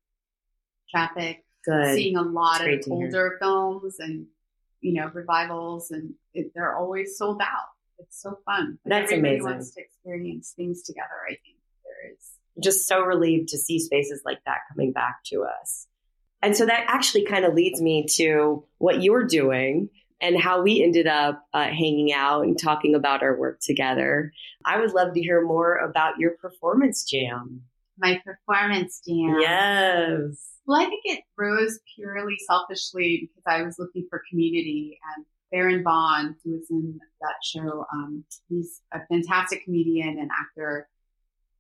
[0.91, 1.45] traffic.
[1.65, 1.95] Good.
[1.95, 4.27] Seeing a lot of older films and
[4.81, 7.69] you know revivals, and it, they're always sold out
[8.01, 8.79] it's so fun.
[8.85, 9.45] Like That's everybody amazing.
[9.45, 11.09] wants to experience things together.
[11.27, 12.31] I think there is
[12.63, 15.87] just so relieved to see spaces like that coming back to us.
[16.43, 20.83] And so that actually kind of leads me to what you're doing and how we
[20.83, 24.33] ended up uh, hanging out and talking about our work together.
[24.65, 27.63] I would love to hear more about your performance jam.
[27.99, 29.39] My performance jam.
[29.41, 30.47] Yes.
[30.67, 35.83] Well, I think it rose purely selfishly because I was looking for community and Baron
[35.83, 37.87] Vaughn, who was in that show.
[37.93, 40.89] Um, he's a fantastic comedian and actor.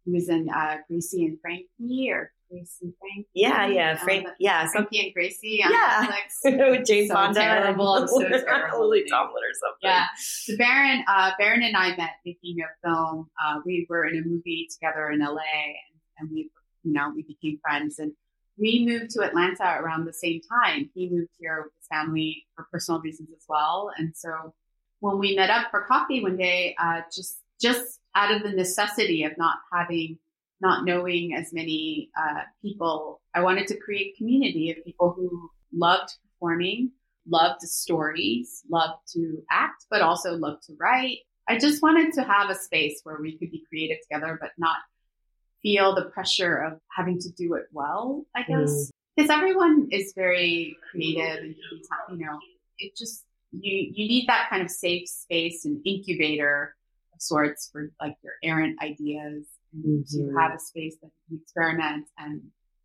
[0.05, 3.29] He was in uh, Gracie and Frankie or Gracie and Frankie.
[3.35, 4.27] Yeah, yeah, um, Frank.
[4.27, 6.07] Um, yeah, Frankie and Gracie on yeah.
[6.07, 6.71] Netflix.
[6.79, 7.41] With Jane so Fonda.
[7.41, 8.09] Terrible.
[8.09, 8.81] So terrible.
[8.81, 9.83] Lily Tomlin or something.
[9.83, 10.07] Yeah.
[10.17, 13.31] So Baron, uh, Baron and I met making a film.
[13.43, 16.51] Uh, we were in a movie together in LA, and, and we,
[16.83, 18.13] you know, we became friends and
[18.61, 20.91] we moved to Atlanta around the same time.
[20.95, 23.91] He moved here with his family for personal reasons as well.
[23.97, 24.55] And so
[25.01, 29.25] when we met up for coffee one day, uh, just just out of the necessity
[29.25, 30.19] of not having,
[30.61, 36.13] not knowing as many uh, people, I wanted to create community of people who loved
[36.25, 36.93] performing,
[37.29, 41.19] loved stories, loved to act, but also loved to write.
[41.49, 44.77] I just wanted to have a space where we could be creative together, but not
[45.63, 48.71] feel the pressure of having to do it well, I guess.
[48.71, 48.91] Mm.
[49.17, 51.55] Because everyone is very creative and
[52.11, 52.39] you know,
[52.79, 56.77] it just you you need that kind of safe space and incubator
[57.13, 60.33] of sorts for like your errant ideas and mm-hmm.
[60.33, 62.43] to have a space that you can experiment and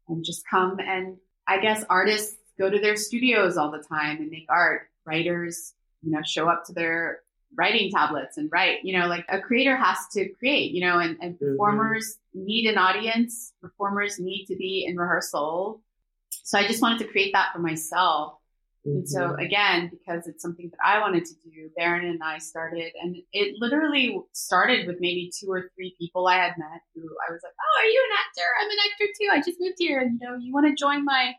[0.08, 1.18] and just come and
[1.48, 4.90] I guess artists go to their studios all the time and make art.
[5.06, 7.20] Writers, you know, show up to their
[7.56, 8.84] writing tablets and write.
[8.84, 11.52] You know, like a creator has to create, you know, and, and mm-hmm.
[11.52, 12.46] performers mm-hmm.
[12.46, 13.54] need an audience.
[13.62, 15.82] Performers need to be in rehearsal.
[16.30, 18.40] So I just wanted to create that for myself.
[18.86, 18.98] Mm-hmm.
[18.98, 19.40] And so mm-hmm.
[19.40, 23.56] again, because it's something that I wanted to do, Baron and I started, and it
[23.60, 27.54] literally started with maybe two or three people I had met who I was like,
[27.60, 28.50] "Oh, are you an actor?
[28.62, 29.30] I'm an actor too.
[29.32, 31.34] I just moved here, and you know, you want to join my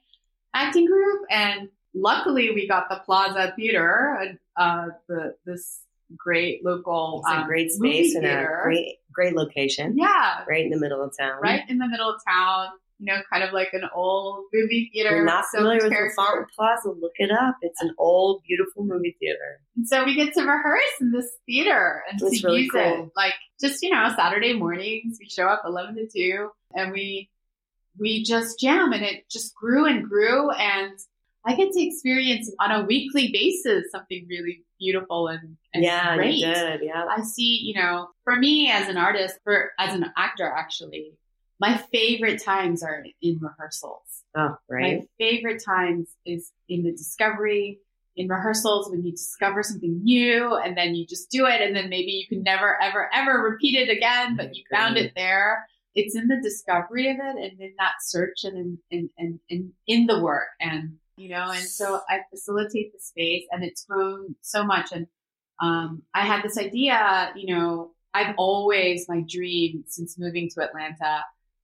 [0.55, 5.83] acting group?" And luckily, we got the Plaza Theater, uh, the this
[6.17, 9.97] great local, it's a um, great space and a great great location.
[9.97, 11.41] Yeah, right in the middle of town.
[11.41, 12.69] Right in the middle of town.
[12.99, 15.17] You know, kind of like an old movie theater.
[15.17, 16.89] You're not familiar with the Fountain Plaza?
[16.89, 17.57] Look it up.
[17.61, 19.61] It's an old, beautiful movie theater.
[19.77, 23.05] And so we get to rehearse in this theater and it's to really use cool.
[23.05, 23.11] it.
[23.15, 27.29] Like just you know, Saturday mornings we show up eleven to two, and we
[27.99, 30.99] we just jam, and it just grew and grew, and
[31.47, 36.39] I get to experience on a weekly basis something really beautiful and, and yeah, great.
[36.39, 37.07] Yeah.
[37.09, 41.13] I see, you know, for me as an artist, for as an actor, actually,
[41.59, 44.25] my favorite times are in rehearsals.
[44.37, 45.01] Oh, right.
[45.01, 47.81] My favorite times is in the discovery,
[48.17, 51.89] in rehearsals when you discover something new and then you just do it and then
[51.89, 55.67] maybe you can never, ever, ever repeat it again, but you found it there.
[55.95, 59.73] It's in the discovery of it and in that search and in, in, in, in,
[59.87, 60.49] in the work.
[60.61, 64.93] And you know, and so I facilitate the space and it's grown so much.
[64.93, 65.07] And
[65.63, 71.23] um, I had this idea, you know, I've always, my dream since moving to Atlanta,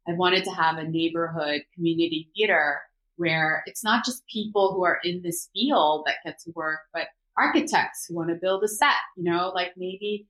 [0.08, 2.80] I wanted to have a neighborhood community theater
[3.16, 7.08] where it's not just people who are in this field that get to work, but
[7.36, 10.26] architects who want to build a set, you know, like maybe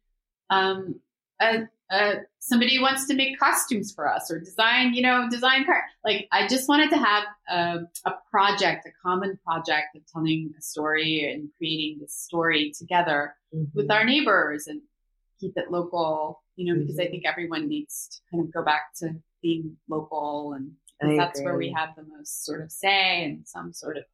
[0.50, 1.00] um,
[1.40, 5.84] a, a, somebody wants to make costumes for us or design, you know, design car.
[6.04, 10.62] Like I just wanted to have a, a project, a common project of telling a
[10.62, 13.64] story and creating this story together mm-hmm.
[13.74, 14.82] with our neighbors and
[15.40, 16.82] keep it local, you know, mm-hmm.
[16.82, 17.12] because I mm-hmm.
[17.12, 20.72] think everyone needs to kind of go back to being local and
[21.18, 24.04] that's where we have the most sort of say and some sort of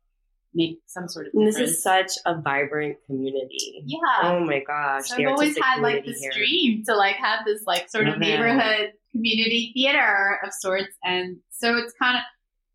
[0.55, 1.33] make some sort of.
[1.35, 3.83] This is such a vibrant community.
[3.85, 3.99] Yeah.
[4.23, 5.09] Oh my gosh.
[5.09, 6.33] So I've always had like this here.
[6.33, 10.97] dream to like have this like sort of neighborhood community theater of sorts.
[11.05, 12.23] And so it's kind of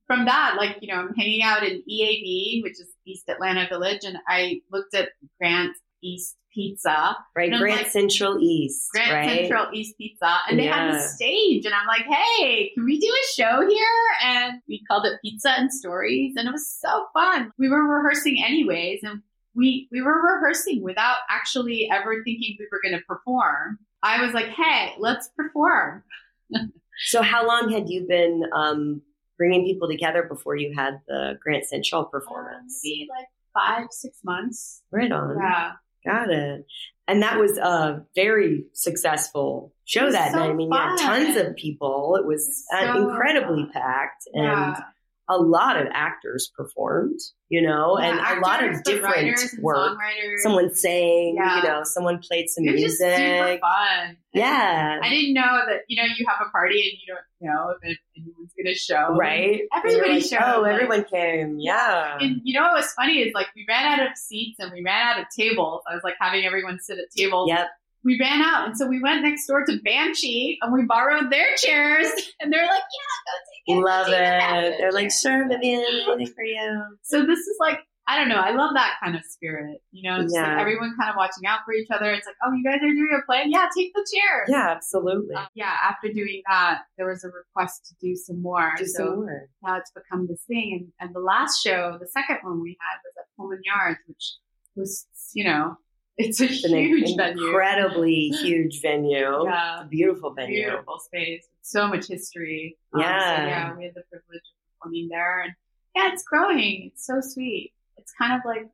[0.06, 4.02] from that, like, you know, I'm hanging out in EAV, which is East Atlanta Village,
[4.04, 7.18] and I looked at Grant East Pizza.
[7.36, 8.90] Right, Grant like, Central East.
[8.92, 9.40] Grant right?
[9.40, 10.38] Central East Pizza.
[10.50, 10.92] And they yeah.
[10.92, 11.66] had a stage.
[11.66, 13.88] And I'm like, hey, can we do a show here?
[14.24, 16.34] And we called it Pizza and Stories.
[16.38, 17.52] And it was so fun.
[17.58, 19.00] We were rehearsing anyways.
[19.04, 19.22] And
[19.56, 23.80] we, we were rehearsing without actually ever thinking we were going to perform.
[24.02, 26.04] I was like, hey, let's perform.
[27.06, 29.02] so, how long had you been um,
[29.38, 32.74] bringing people together before you had the Grant Central performance?
[32.76, 34.82] Um, maybe like five, six months.
[34.92, 35.38] Right on.
[35.40, 35.74] Yeah.
[36.06, 36.66] Got it.
[37.08, 40.52] And that was a very successful show that so night.
[40.52, 42.18] I mean, you had tons of people.
[42.18, 43.72] It was uh, so incredibly fun.
[43.74, 44.24] packed.
[44.34, 44.80] And yeah
[45.30, 49.98] a lot of actors performed, you know, yeah, and actors, a lot of different work.
[50.38, 51.58] Someone sang, yeah.
[51.58, 53.62] you know, someone played some music.
[53.62, 54.18] fun.
[54.34, 55.00] Yeah.
[55.02, 57.98] I didn't know that, you know, you have a party and you don't know if
[58.18, 59.16] anyone's going to show.
[59.16, 59.62] Right.
[59.74, 60.40] Everybody like, showed.
[60.44, 61.58] Oh, like, everyone came.
[61.60, 62.18] Yeah.
[62.20, 64.84] And you know what was funny is like we ran out of seats and we
[64.84, 65.84] ran out of tables.
[65.90, 67.50] I was like having everyone sit at tables.
[67.50, 67.70] Yep
[68.04, 68.68] we ran out.
[68.68, 72.08] And so we went next door to Banshee and we borrowed their chairs.
[72.40, 73.82] And they're like, yeah, go take it.
[73.82, 74.78] Love it.
[74.80, 76.84] They're like, sure, Vivian, anything for you.
[77.02, 78.36] So this is like, I don't know.
[78.36, 79.82] I love that kind of spirit.
[79.92, 80.50] You know, just yeah.
[80.50, 82.12] like everyone kind of watching out for each other.
[82.12, 83.46] It's like, oh, you guys are doing a play?
[83.48, 84.50] Yeah, take the chairs.
[84.50, 85.34] Yeah, absolutely.
[85.34, 88.74] Uh, yeah, after doing that, there was a request to do some more.
[88.78, 89.48] Do so some more.
[89.64, 90.92] Now it's become this thing.
[91.00, 94.34] And, and the last show, the second one we had was at Pullman Yards, which
[94.76, 95.78] was, you know,
[96.18, 97.48] it's a it's huge an venue.
[97.48, 99.46] Incredibly huge venue.
[99.46, 99.82] Yeah.
[99.82, 100.70] A beautiful venue.
[100.70, 101.46] Beautiful space.
[101.62, 102.78] So much history.
[102.98, 103.18] Yeah.
[103.18, 105.42] Um, so yeah, we had the privilege of performing there.
[105.42, 105.54] And
[105.96, 106.92] yeah, it's growing.
[106.94, 107.74] It's so sweet.
[107.98, 108.70] It's kind of like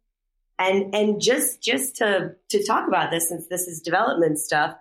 [0.58, 4.76] and and just just to to talk about this since this is development stuff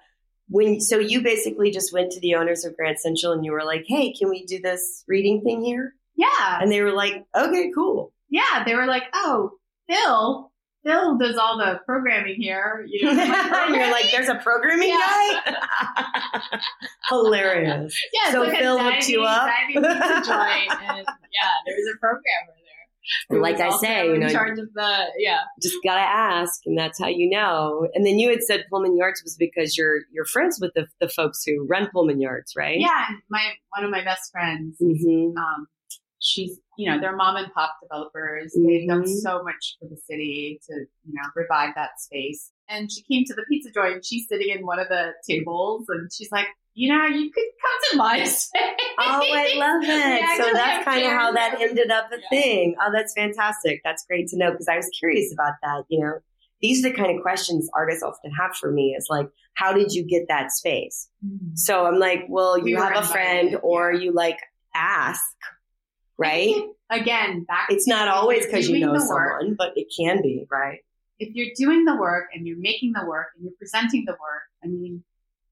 [0.48, 3.64] when so you basically just went to the owners of Grant Central and you were
[3.64, 6.58] like, "Hey, can we do this reading thing here?" Yeah.
[6.60, 9.52] And they were like, "Okay, cool." Yeah, they were like, "Oh,
[9.88, 10.50] Phil,
[10.88, 12.86] Phil does all the programming here.
[12.88, 13.22] You know,
[13.68, 15.40] You're like, there's a programming yeah.
[15.44, 16.60] guy.
[17.10, 17.94] Hilarious.
[18.12, 19.50] Yeah, so like Phil hooked you up.
[19.74, 21.04] and yeah,
[21.66, 22.54] there's a programmer
[23.28, 23.40] there.
[23.40, 25.40] like I say, you know, in charge of the yeah.
[25.62, 27.86] Just gotta ask, and that's how you know.
[27.92, 31.08] And then you had said Pullman Yards was because you're you're friends with the the
[31.08, 32.80] folks who run Pullman Yards, right?
[32.80, 34.78] Yeah, my one of my best friends.
[34.80, 35.36] Mm-hmm.
[35.36, 35.66] Um,
[36.20, 38.66] she's you know they're mom and pop developers mm-hmm.
[38.66, 39.14] they've done mm-hmm.
[39.14, 43.34] so much for the city to you know revive that space and she came to
[43.34, 46.92] the pizza joint and she's sitting in one of the tables and she's like you
[46.92, 48.62] know you could come to my space
[48.98, 52.40] oh i love it so that's kind of how that ended up a yeah.
[52.40, 56.00] thing oh that's fantastic that's great to know because i was curious about that you
[56.00, 56.14] know
[56.60, 59.92] these are the kind of questions artists often have for me is like how did
[59.92, 61.54] you get that space mm-hmm.
[61.54, 64.00] so i'm like well you we have a friend or yeah.
[64.00, 64.38] you like
[64.74, 65.22] ask
[66.18, 66.54] right?
[66.90, 70.80] Again, back it's not always because you know someone, but it can be, right?
[71.18, 74.42] If you're doing the work and you're making the work and you're presenting the work,
[74.62, 75.02] I mean,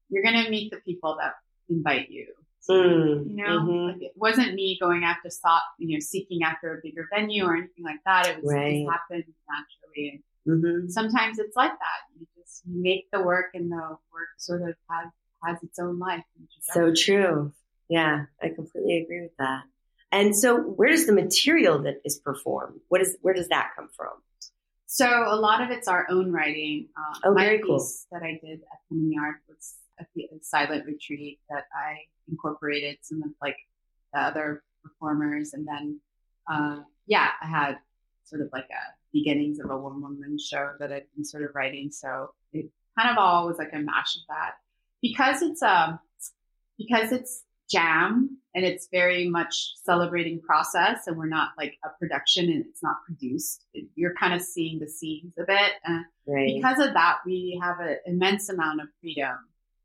[0.09, 1.33] you're going to meet the people that
[1.69, 2.27] invite you.
[2.69, 3.87] Mm, you know, mm-hmm.
[3.87, 7.55] like it wasn't me going after sought, you know, seeking after a bigger venue or
[7.55, 8.27] anything like that.
[8.27, 8.75] It was right.
[8.75, 10.23] it happened naturally.
[10.45, 10.89] Mm-hmm.
[10.89, 12.19] Sometimes it's like that.
[12.19, 15.07] You just make the work, and the work sort of has
[15.45, 16.23] has its own life.
[16.61, 17.53] So true.
[17.89, 19.63] Yeah, I completely agree with that.
[20.11, 22.79] And so where does the material that is performed?
[22.87, 24.13] What is, where does that come from?
[24.85, 26.87] So a lot of it's our own writing.
[26.97, 27.85] Uh, oh, very cool.
[28.11, 31.97] that I did at the Yard was a, a silent retreat that I
[32.29, 33.57] incorporated some of like
[34.13, 35.53] the other performers.
[35.53, 35.99] And then,
[36.49, 37.77] uh, yeah, I had
[38.23, 41.53] sort of like a beginnings of a one woman show that I'd been sort of
[41.53, 41.91] writing.
[41.91, 44.53] So it kind of all was like a mash of that
[45.01, 45.99] because it's, um,
[46.77, 49.53] because it's jam and it's very much
[49.85, 54.41] celebrating process and we're not like a production and it's not produced you're kind of
[54.41, 56.55] seeing the scenes of it and Right.
[56.55, 59.35] because of that we have an immense amount of freedom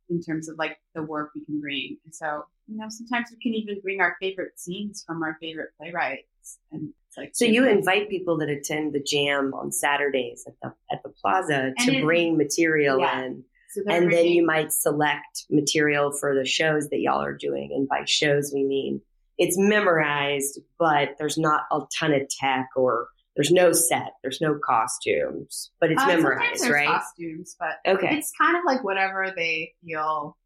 [0.08, 3.36] in terms of like the work we can bring and so you know sometimes we
[3.42, 8.08] can even bring our favorite scenes from our favorite playwrights and like So you invite
[8.08, 12.02] people that attend the jam on Saturdays at the at the plaza And to it-
[12.02, 13.24] bring material Yeah.
[13.26, 17.70] in, so and then you might select material for the shows that y'all are doing.
[17.74, 19.00] And by shows, we mean
[19.38, 24.58] it's memorized, but there's not a ton of tech or there's no set, there's no
[24.62, 26.86] costumes, but it's Uh, memorized, right?
[26.86, 30.36] costumes but Okay, it's kind of like whatever they feel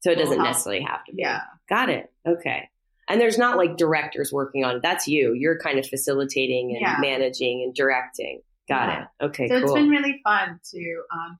[0.00, 0.48] so it doesn't help.
[0.48, 1.22] necessarily have to be.
[1.22, 2.12] yeah Got it.
[2.26, 2.68] Okay.
[3.08, 4.82] And there's not like directors working on it.
[4.82, 5.32] That's you.
[5.34, 6.96] You're kind of facilitating and Yeah.
[7.00, 8.42] managing and directing.
[8.68, 9.02] Got Yeah.
[9.20, 9.24] it.
[9.26, 9.64] Okay, so cool.
[9.64, 11.38] it's been really fun to um,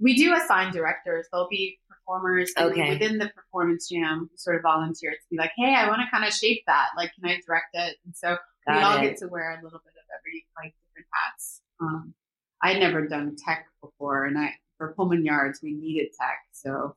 [0.00, 1.26] we do assign directors.
[1.32, 2.90] There'll be performers Okay.
[2.90, 6.10] within the performance jam who sort of volunteer to be like hey i want to
[6.10, 6.88] kind of shape that.
[6.96, 7.96] Like can i direct it?
[8.04, 8.36] And so
[8.66, 9.08] we Got all it.
[9.10, 11.60] get to wear a little bit of every like different hats.
[11.80, 12.14] Um,
[12.62, 16.38] i'd never done tech before and i for pullman yards we needed tech.
[16.52, 16.94] So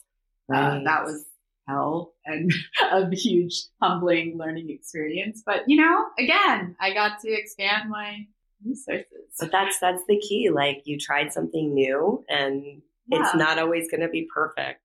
[0.53, 1.25] uh, that was
[1.67, 2.51] hell and
[2.91, 5.43] a huge humbling learning experience.
[5.45, 8.25] But you know again i got to expand my
[8.65, 9.05] resources
[9.39, 10.49] But that's that's the key.
[10.49, 14.81] Like you tried something new and it's not always going to be perfect.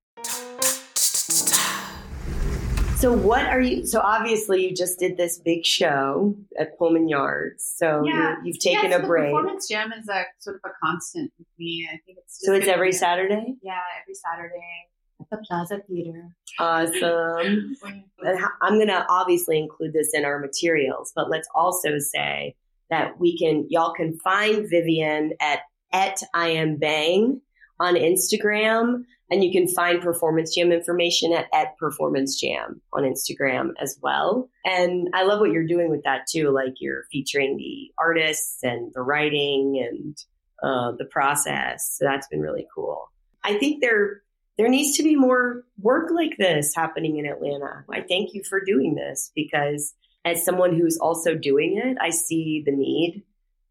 [2.97, 7.73] So what are you so obviously you just did this big show at Pullman Yards.
[7.77, 8.37] So Yeah.
[8.37, 9.33] you, you've taken yeah, a so break.
[9.33, 11.85] Performance jam is a sort of a constant with me.
[11.91, 13.55] I think it's just So it's every be- Saturday?
[13.61, 14.87] Yeah, every Saturday
[15.19, 16.29] at the Plaza Theater.
[16.59, 17.75] Awesome.
[18.61, 22.55] I'm going to obviously include this in our materials, but let's also say
[22.93, 25.59] that we can, y'all can find Vivian at,
[25.91, 27.41] at I am bang
[27.79, 29.03] on Instagram.
[29.31, 34.47] And you can find Performance Jam information at, at Performance Jam on Instagram as well.
[34.63, 36.51] And I love what you're doing with that too.
[36.51, 40.15] Like you're featuring the artists and the writing and
[40.61, 41.97] uh, the process.
[41.97, 43.11] So that's been really cool.
[43.43, 44.21] I think there
[44.57, 47.85] there needs to be more work like this happening in Atlanta.
[47.91, 52.63] I thank you for doing this because as someone who's also doing it, I see
[52.65, 53.23] the need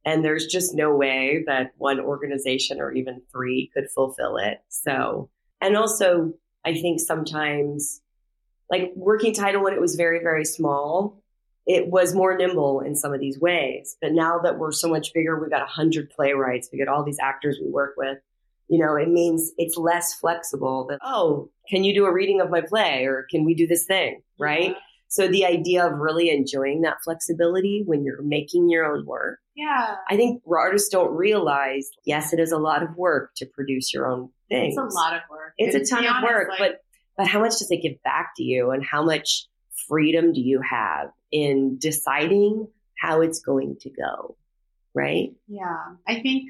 [0.04, 4.60] and there's just no way that one organization or even three could fulfill it.
[4.68, 5.30] So,
[5.60, 6.34] and also
[6.64, 8.00] I think sometimes
[8.70, 11.22] like working title when it was very, very small,
[11.66, 13.96] it was more nimble in some of these ways.
[14.00, 17.04] But now that we're so much bigger, we've got a hundred playwrights, we got all
[17.04, 18.18] these actors we work with
[18.72, 22.48] you know, it means it's less flexible that, oh, can you do a reading of
[22.48, 24.22] my play or can we do this thing?
[24.38, 24.74] Right.
[25.12, 29.96] So the idea of really enjoying that flexibility when you're making your own work, Yeah.
[30.08, 34.10] I think artists don't realize, yes, it is a lot of work to produce your
[34.10, 34.74] own things.
[34.74, 35.52] It's a lot of work.
[35.58, 36.80] It's And a ton be of work, like, but,
[37.18, 39.48] but how much does it give back to you and how much
[39.86, 44.38] freedom do you have in deciding how it's going to go?
[44.94, 45.34] Right.
[45.46, 46.48] yeah, I think,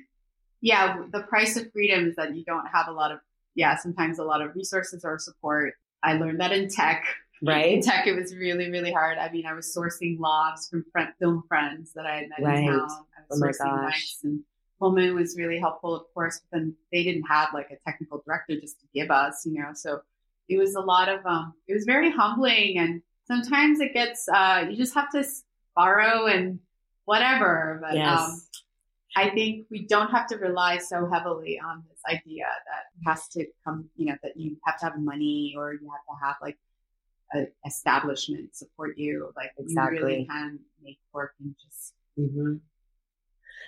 [0.60, 3.18] yeah, the price of freedom is that you don't have a lot of,
[3.56, 5.74] yeah, sometimes a lot of resources or support.
[6.00, 7.04] I learned that in tech.
[7.42, 7.82] In Right.
[7.82, 9.18] tech, it was really, really hard.
[9.18, 12.58] I mean, I was sourcing logs from friend, film friends that I had met Right.
[12.58, 13.06] in town.
[13.18, 13.94] I was Oh my gosh.
[13.94, 14.44] mics and
[14.78, 18.60] Pullman was really helpful, of course, but then they didn't have like a technical director
[18.60, 20.00] just to give us, you know, so
[20.48, 24.64] it was a lot of, um, it was very humbling and sometimes it gets, uh,
[24.70, 25.24] you just have to
[25.74, 26.60] borrow and
[27.06, 28.20] whatever, but, Yes.
[28.20, 28.40] um,
[29.16, 33.28] I think we don't have to rely so heavily on this idea that it has
[33.28, 36.36] to come, you know, that you have to have money or you have to have
[36.40, 36.56] like
[37.34, 39.32] a establishment support you.
[39.36, 39.98] Like you Exactly.
[40.02, 42.56] really can make work and just hmm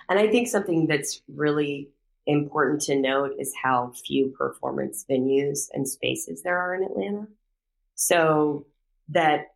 [0.09, 1.89] And I think something that's really
[2.27, 7.27] important to note is how few performance venues and spaces there are in Atlanta.
[7.95, 8.65] So
[9.09, 9.47] that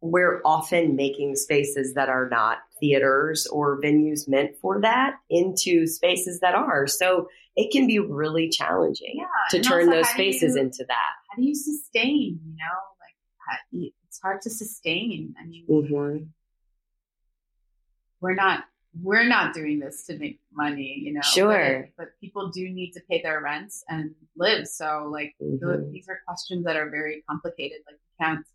[0.00, 6.40] we're often making spaces that are not theaters or venues meant for that into spaces
[6.40, 6.86] that are.
[6.86, 11.12] So it can be really challenging yeah to turn also, those spaces you- into that.
[11.30, 12.40] How do you sustain?
[12.44, 12.78] You know,
[13.72, 15.34] it's hard to sustain.
[15.40, 16.24] I mean, hmm
[18.20, 18.64] we're not
[19.02, 21.00] we're not doing this to make money.
[21.04, 21.88] You know, Sure.
[21.96, 24.66] But, but people do need to pay their rents and live.
[24.68, 25.92] So like th- Mhm.
[25.92, 27.78] these are questions that are very complicated.
[27.86, 28.46] Like you can't,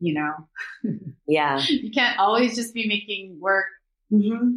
[0.00, 0.48] you know,
[1.26, 1.60] Yeah.
[1.68, 3.66] you can't always just be making work
[4.10, 4.56] hmm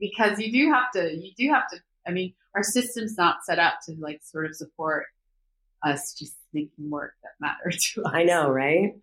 [0.00, 1.76] because you do have to you do have to
[2.06, 5.04] i mean our system's not set up to like sort of support
[5.84, 8.94] us just making work that matter to us I know, right?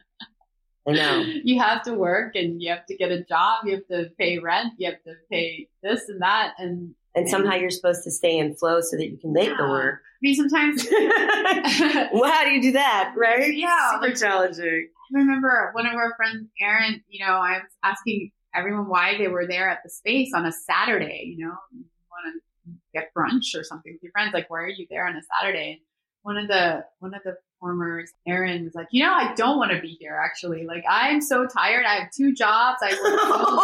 [0.88, 1.20] I know.
[1.43, 4.39] you have to work and you have to get a job you have to pay
[4.39, 8.38] rent you have to pay this and that and And somehow you're supposed to stay
[8.38, 10.02] in flow so that you can make the work.
[10.06, 10.88] i mean sometimes
[12.14, 13.54] well, how do you do that, right?
[13.54, 14.89] Yeah, Super like- challenging.
[15.16, 19.28] I remember one of our friends, Erin, you know, I was asking everyone why they
[19.28, 23.60] were there at the space on a Saturday, you know, you want to get brunch
[23.60, 24.34] or something with your friends.
[24.36, 25.82] Like, why are you there on a Saturday?
[26.24, 29.72] One of the, one of the performers, Erin was like, you know, I don't want
[29.72, 30.65] to be here actually.
[30.65, 31.86] Like, I'm so tired.
[31.86, 32.78] I have two jobs.
[32.82, 33.55] I work so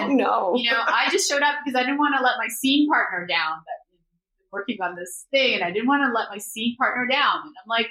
[0.00, 0.02] late.
[0.08, 0.54] And, no.
[0.56, 3.26] you know, I just showed up because I didn't want to let my scene partner
[3.26, 3.72] down that
[4.50, 7.42] working on this thing and I didn't want to let my scene partner down.
[7.44, 7.88] And I'm like,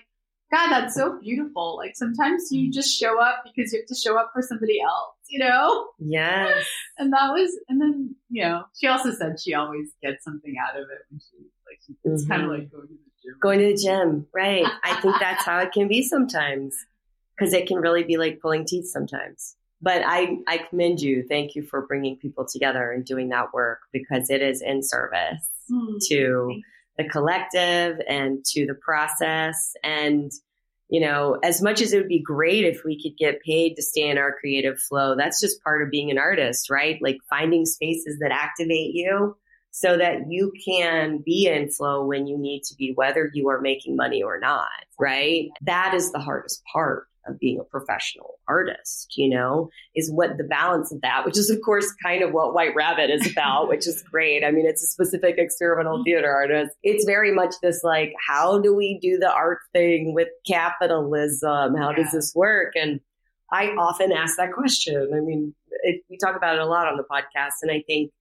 [0.51, 1.75] God, that's so beautiful.
[1.77, 5.13] Like sometimes you just show up because you have to show up for somebody else,
[5.29, 5.87] you know?
[5.99, 6.65] Yes.
[6.99, 10.75] And that was, and then, you know, she also said she always gets something out
[10.75, 11.37] of it when she,
[11.67, 12.27] like, she, it's Mhm.
[12.29, 12.93] kind of like going to.
[13.41, 14.27] Going to the gym.
[14.33, 14.65] Right.
[14.83, 16.75] I think that's how it can be sometimes
[17.37, 19.55] because it can really be like pulling teeth sometimes.
[19.81, 21.23] But I, I commend you.
[21.29, 25.47] Thank you for bringing people together and doing that work because it is in service
[25.69, 25.97] Hmm.
[26.07, 26.61] to
[26.97, 29.73] the collective and to the process.
[29.83, 30.31] And,
[30.89, 33.81] you know, as much as it would be great if we could get paid to
[33.83, 36.97] stay in our creative flow, that's just part of being an artist, right?
[37.01, 39.35] Like finding spaces that activate you
[39.79, 43.61] so that you can be in flow when you need to be, whether you are
[43.61, 45.49] making money or not, right?
[45.61, 50.43] That is the hardest part of being a professional artist, you know, is what the
[50.45, 53.85] balance of that, which is of course kind of what White Rabbit is about, which
[53.85, 54.43] is great.
[54.43, 56.05] I mean, it's a specific experimental mm-hmm.
[56.05, 56.75] theater artist.
[56.81, 61.75] It's very much this like, how do we do the art thing with capitalism?
[61.75, 62.73] How does this work?
[62.75, 62.99] And
[63.51, 65.11] I often ask that question.
[65.15, 65.53] I mean,
[65.83, 67.61] it, we talk about it a lot on the podcast.
[67.61, 68.11] And I think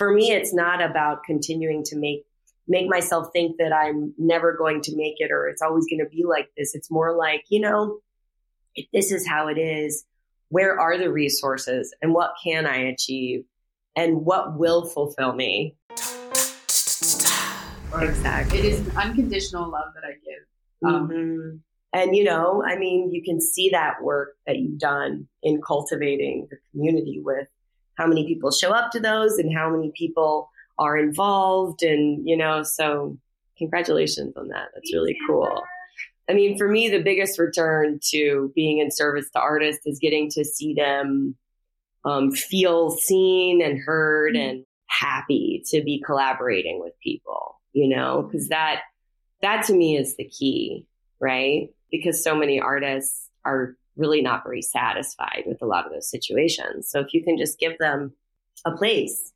[0.00, 2.24] for me, it's not about continuing to make
[2.66, 6.08] make myself think that I'm never going to make it or it's always going to
[6.08, 6.74] be like this.
[6.74, 7.98] It's more like, you know,
[8.74, 10.06] if this is how it is,
[10.48, 13.44] where are the resources and what can I achieve
[13.94, 15.76] and what will fulfill me?
[18.00, 18.58] Exactly.
[18.58, 20.88] It is unconditional love that I give.
[20.88, 21.60] Um, Mhm.
[21.92, 26.46] And, you know, I mean, you can see that work that you've done in cultivating
[26.50, 27.48] the community with
[28.00, 31.82] how many people show up to those and how many people are involved.
[31.82, 33.18] And, you know, so
[33.58, 34.68] congratulations on that.
[34.74, 35.62] That's really cool.
[36.28, 40.30] I mean, for me, the biggest return to being in service to artists is getting
[40.30, 41.36] to see them
[42.04, 48.48] um, feel seen and heard and happy to be collaborating with people, you know, because
[48.48, 48.82] that,
[49.42, 50.86] that to me is the key,
[51.20, 51.68] right?
[51.90, 56.90] Because so many artists are really not very satisfied with a lot of those situations.
[56.90, 58.12] So if you can just give them
[58.64, 59.32] a place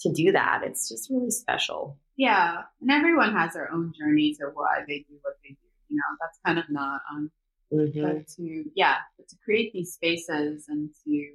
[0.00, 1.98] to do that, it's just really special.
[2.16, 5.56] Yeah, and everyone has their own journey to why they do what they do.
[5.88, 7.30] You know, that's kind of not on,
[7.72, 8.02] Mhm.
[8.02, 11.34] but to yeah, but to create these spaces and to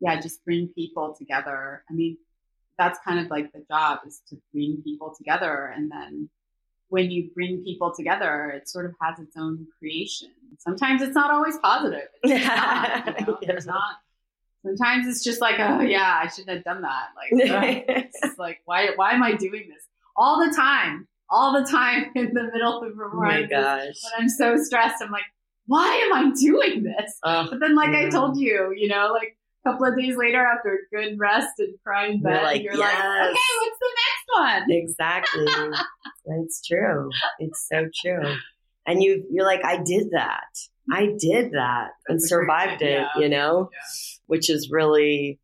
[0.00, 1.82] yeah, just bring people together.
[1.90, 2.18] I mean,
[2.78, 6.28] that's kind of like the job is to bring people together, and then
[6.88, 10.28] when you bring people together, it sort of has its own creation.
[10.58, 12.08] Sometimes it's not always positive.
[12.22, 13.38] It's not, you know?
[13.42, 13.48] Yeah.
[13.48, 13.96] There's not.
[14.64, 17.08] Sometimes it's just like, oh yeah, I shouldn't have done that.
[17.14, 19.84] Like, it's like why why am I doing this
[20.16, 21.06] all the time?
[21.28, 23.94] All the time in the middle of Oh my performances gosh.
[24.02, 25.24] when I'm so stressed, I'm like,
[25.66, 27.18] why am I doing this?
[27.24, 28.40] Oh, But then, like I told mm.
[28.40, 32.14] you, you know, like a couple of days later after a good rest and crying
[32.14, 34.62] in You're bed, like, you're like, okay, what's the next one?
[34.68, 35.46] exactly.
[36.26, 37.10] it's true.
[37.38, 38.34] It's so true.
[38.86, 40.44] And you you're like, I did that.
[40.92, 43.08] I did that and That's survived it, yeah.
[43.20, 43.78] you know, Yeah.
[44.26, 45.40] which is really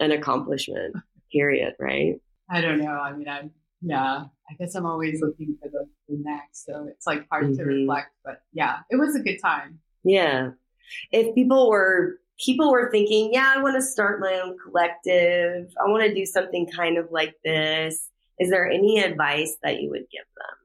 [0.00, 0.96] an accomplishment,
[1.32, 2.14] period, right?
[2.50, 2.90] I don't know.
[2.90, 3.52] I mean, I'm
[3.82, 4.24] yeah.
[4.50, 7.66] I guess I'm always looking for the, the next, so it's like hard to Mhm.
[7.66, 8.08] reflect.
[8.24, 9.78] But yeah, it was a good time.
[10.02, 10.50] Yeah.
[11.12, 15.68] If people were people were thinking, yeah, I want to start my own collective.
[15.78, 18.09] I want to do something kind of like this.
[18.40, 20.56] Is there any advice that you would give them?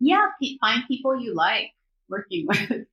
[0.00, 1.70] Yeah, pe- find people you like
[2.08, 2.86] working with.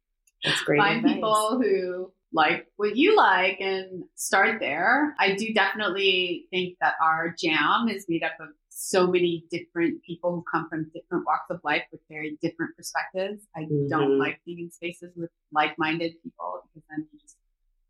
[0.44, 1.16] That's great find advice.
[1.16, 5.16] people who like what you like and start there.
[5.20, 10.32] I do definitely think that our jam is made up of so many different people
[10.36, 13.48] who come from different walks of life with very different perspectives.
[13.56, 14.20] I don't Mhm.
[14.20, 17.38] like being in spaces with like-minded people because then you just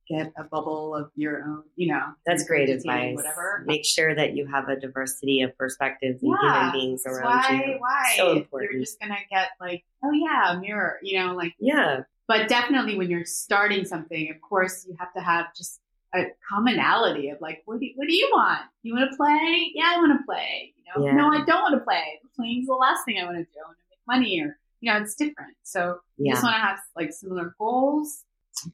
[0.08, 2.02] get a bubble of your own, you know.
[2.26, 3.16] That's great advice.
[3.16, 3.64] Whatever.
[3.66, 7.64] Make sure that you have a diversity of perspectives and Yeah, human beings around why,
[7.66, 7.78] you.
[7.80, 12.02] why So you're just gonna get like, oh yeah, a mirror, you know, like Yeah.
[12.28, 15.80] but definitely when you're starting something, of course, you have to have just
[16.14, 18.62] a commonality of like, what do you, what do you want?
[18.84, 19.72] You want to play?
[19.76, 20.74] Yeah, I want to play.
[20.78, 21.16] You know, Yeah.
[21.16, 22.20] no, I don't want to play.
[22.36, 23.50] Playing's the last thing I want to do.
[23.64, 25.56] I want to make money, or you know, it's different.
[25.64, 28.24] So you just want to have like similar goals,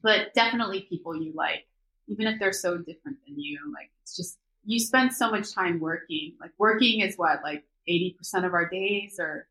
[0.02, 1.66] but definitely people you like,
[2.08, 3.58] even if they're so different than you.
[3.72, 6.34] Like it's just you spend so much time working.
[6.40, 9.48] Like working is what like eighty percent of our days, or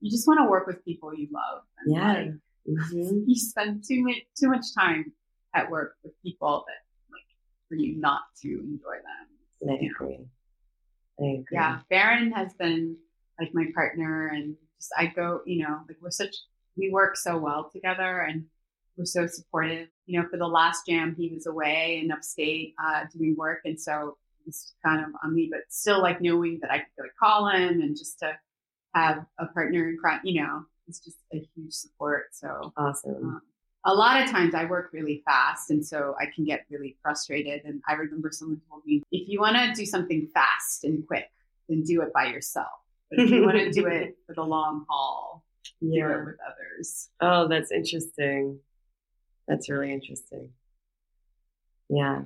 [0.00, 1.62] you just want to work with people you love.
[1.84, 2.12] And Yeah.
[2.12, 2.32] like,
[2.68, 3.24] Mhm.
[3.26, 5.12] You spend too much too much time
[5.54, 7.26] at work with people that like
[7.68, 9.68] for you not to enjoy them.
[9.68, 10.26] I agree.
[11.20, 11.44] I agree.
[11.52, 12.96] Yeah, Baron has been
[13.40, 16.34] like my partner, and just I go, you know, like we're such
[16.76, 18.44] we work so well together, and
[18.96, 19.88] we're so supportive.
[20.06, 23.80] You know, for the last jam, he was away in upstate uh, doing work, and
[23.80, 24.16] so
[24.46, 27.80] it's kind of on me, but still like knowing that I could like call him
[27.80, 28.32] and just to
[28.94, 32.26] have a partner in crime, you know, it's just a huge support.
[32.32, 33.14] So Awesome.
[33.14, 33.42] um,
[33.84, 37.62] a lot of times I work really fast, and so I can get really frustrated.
[37.64, 41.30] And I remember someone told me, if you want to do something fast and quick,
[41.68, 42.68] then do it by yourself.
[43.10, 45.44] But if you want to do it for the long haul,
[45.80, 47.08] do it with others.
[47.20, 48.58] Oh, that's interesting.
[49.48, 50.50] That's really interesting.
[51.88, 52.22] Yeah.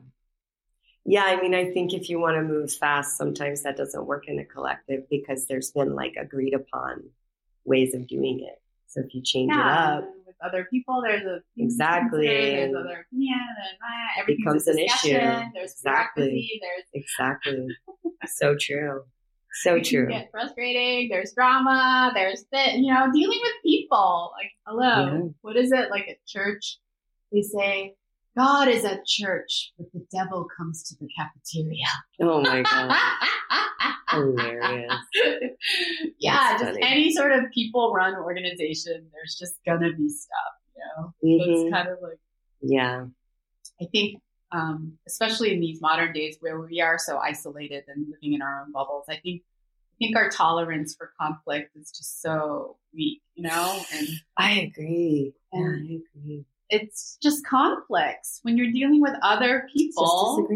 [1.04, 4.24] Yeah, I mean, I think if you want to move fast, sometimes that doesn't work
[4.26, 7.04] in a collective because there's been like agreed upon
[7.64, 8.60] ways of doing it.
[8.88, 13.06] So if you change it up, with other people, there's a Exactly, There's and other
[13.06, 15.50] opinion, and everything's becomes an issue.
[15.54, 16.60] There's Exactly.
[16.60, 17.68] There's exactly.
[18.26, 19.02] so true.
[19.62, 20.08] So true.
[20.08, 21.08] Get frustrating.
[21.08, 22.10] There's drama.
[22.14, 22.74] There's that.
[22.74, 24.32] You know, dealing with people.
[24.36, 25.28] Like, hello, Yeah.
[25.42, 26.78] what is it like at church?
[27.32, 27.94] They say
[28.36, 31.86] God is at church, but the devil comes to the cafeteria.
[32.20, 32.96] Oh my God.
[34.08, 34.92] Hilarious.
[36.18, 36.82] yeah, That's just funny.
[36.86, 39.08] any sort of people-run organization.
[39.12, 40.54] There's just gonna be stuff.
[40.76, 41.64] You know, Mhm.
[41.64, 42.18] it's kind of like.
[42.60, 43.06] Yeah.
[43.80, 44.22] I think,
[44.52, 48.62] um, especially in these modern days where we are so isolated and living in our
[48.62, 53.42] own bubbles, I think, I think our tolerance for conflict is just so weak, you
[53.48, 54.06] know, and
[54.36, 55.32] I agree.
[55.52, 56.44] Yeah, And- I agree.
[56.70, 60.48] It's just conflicts when you're dealing with other people.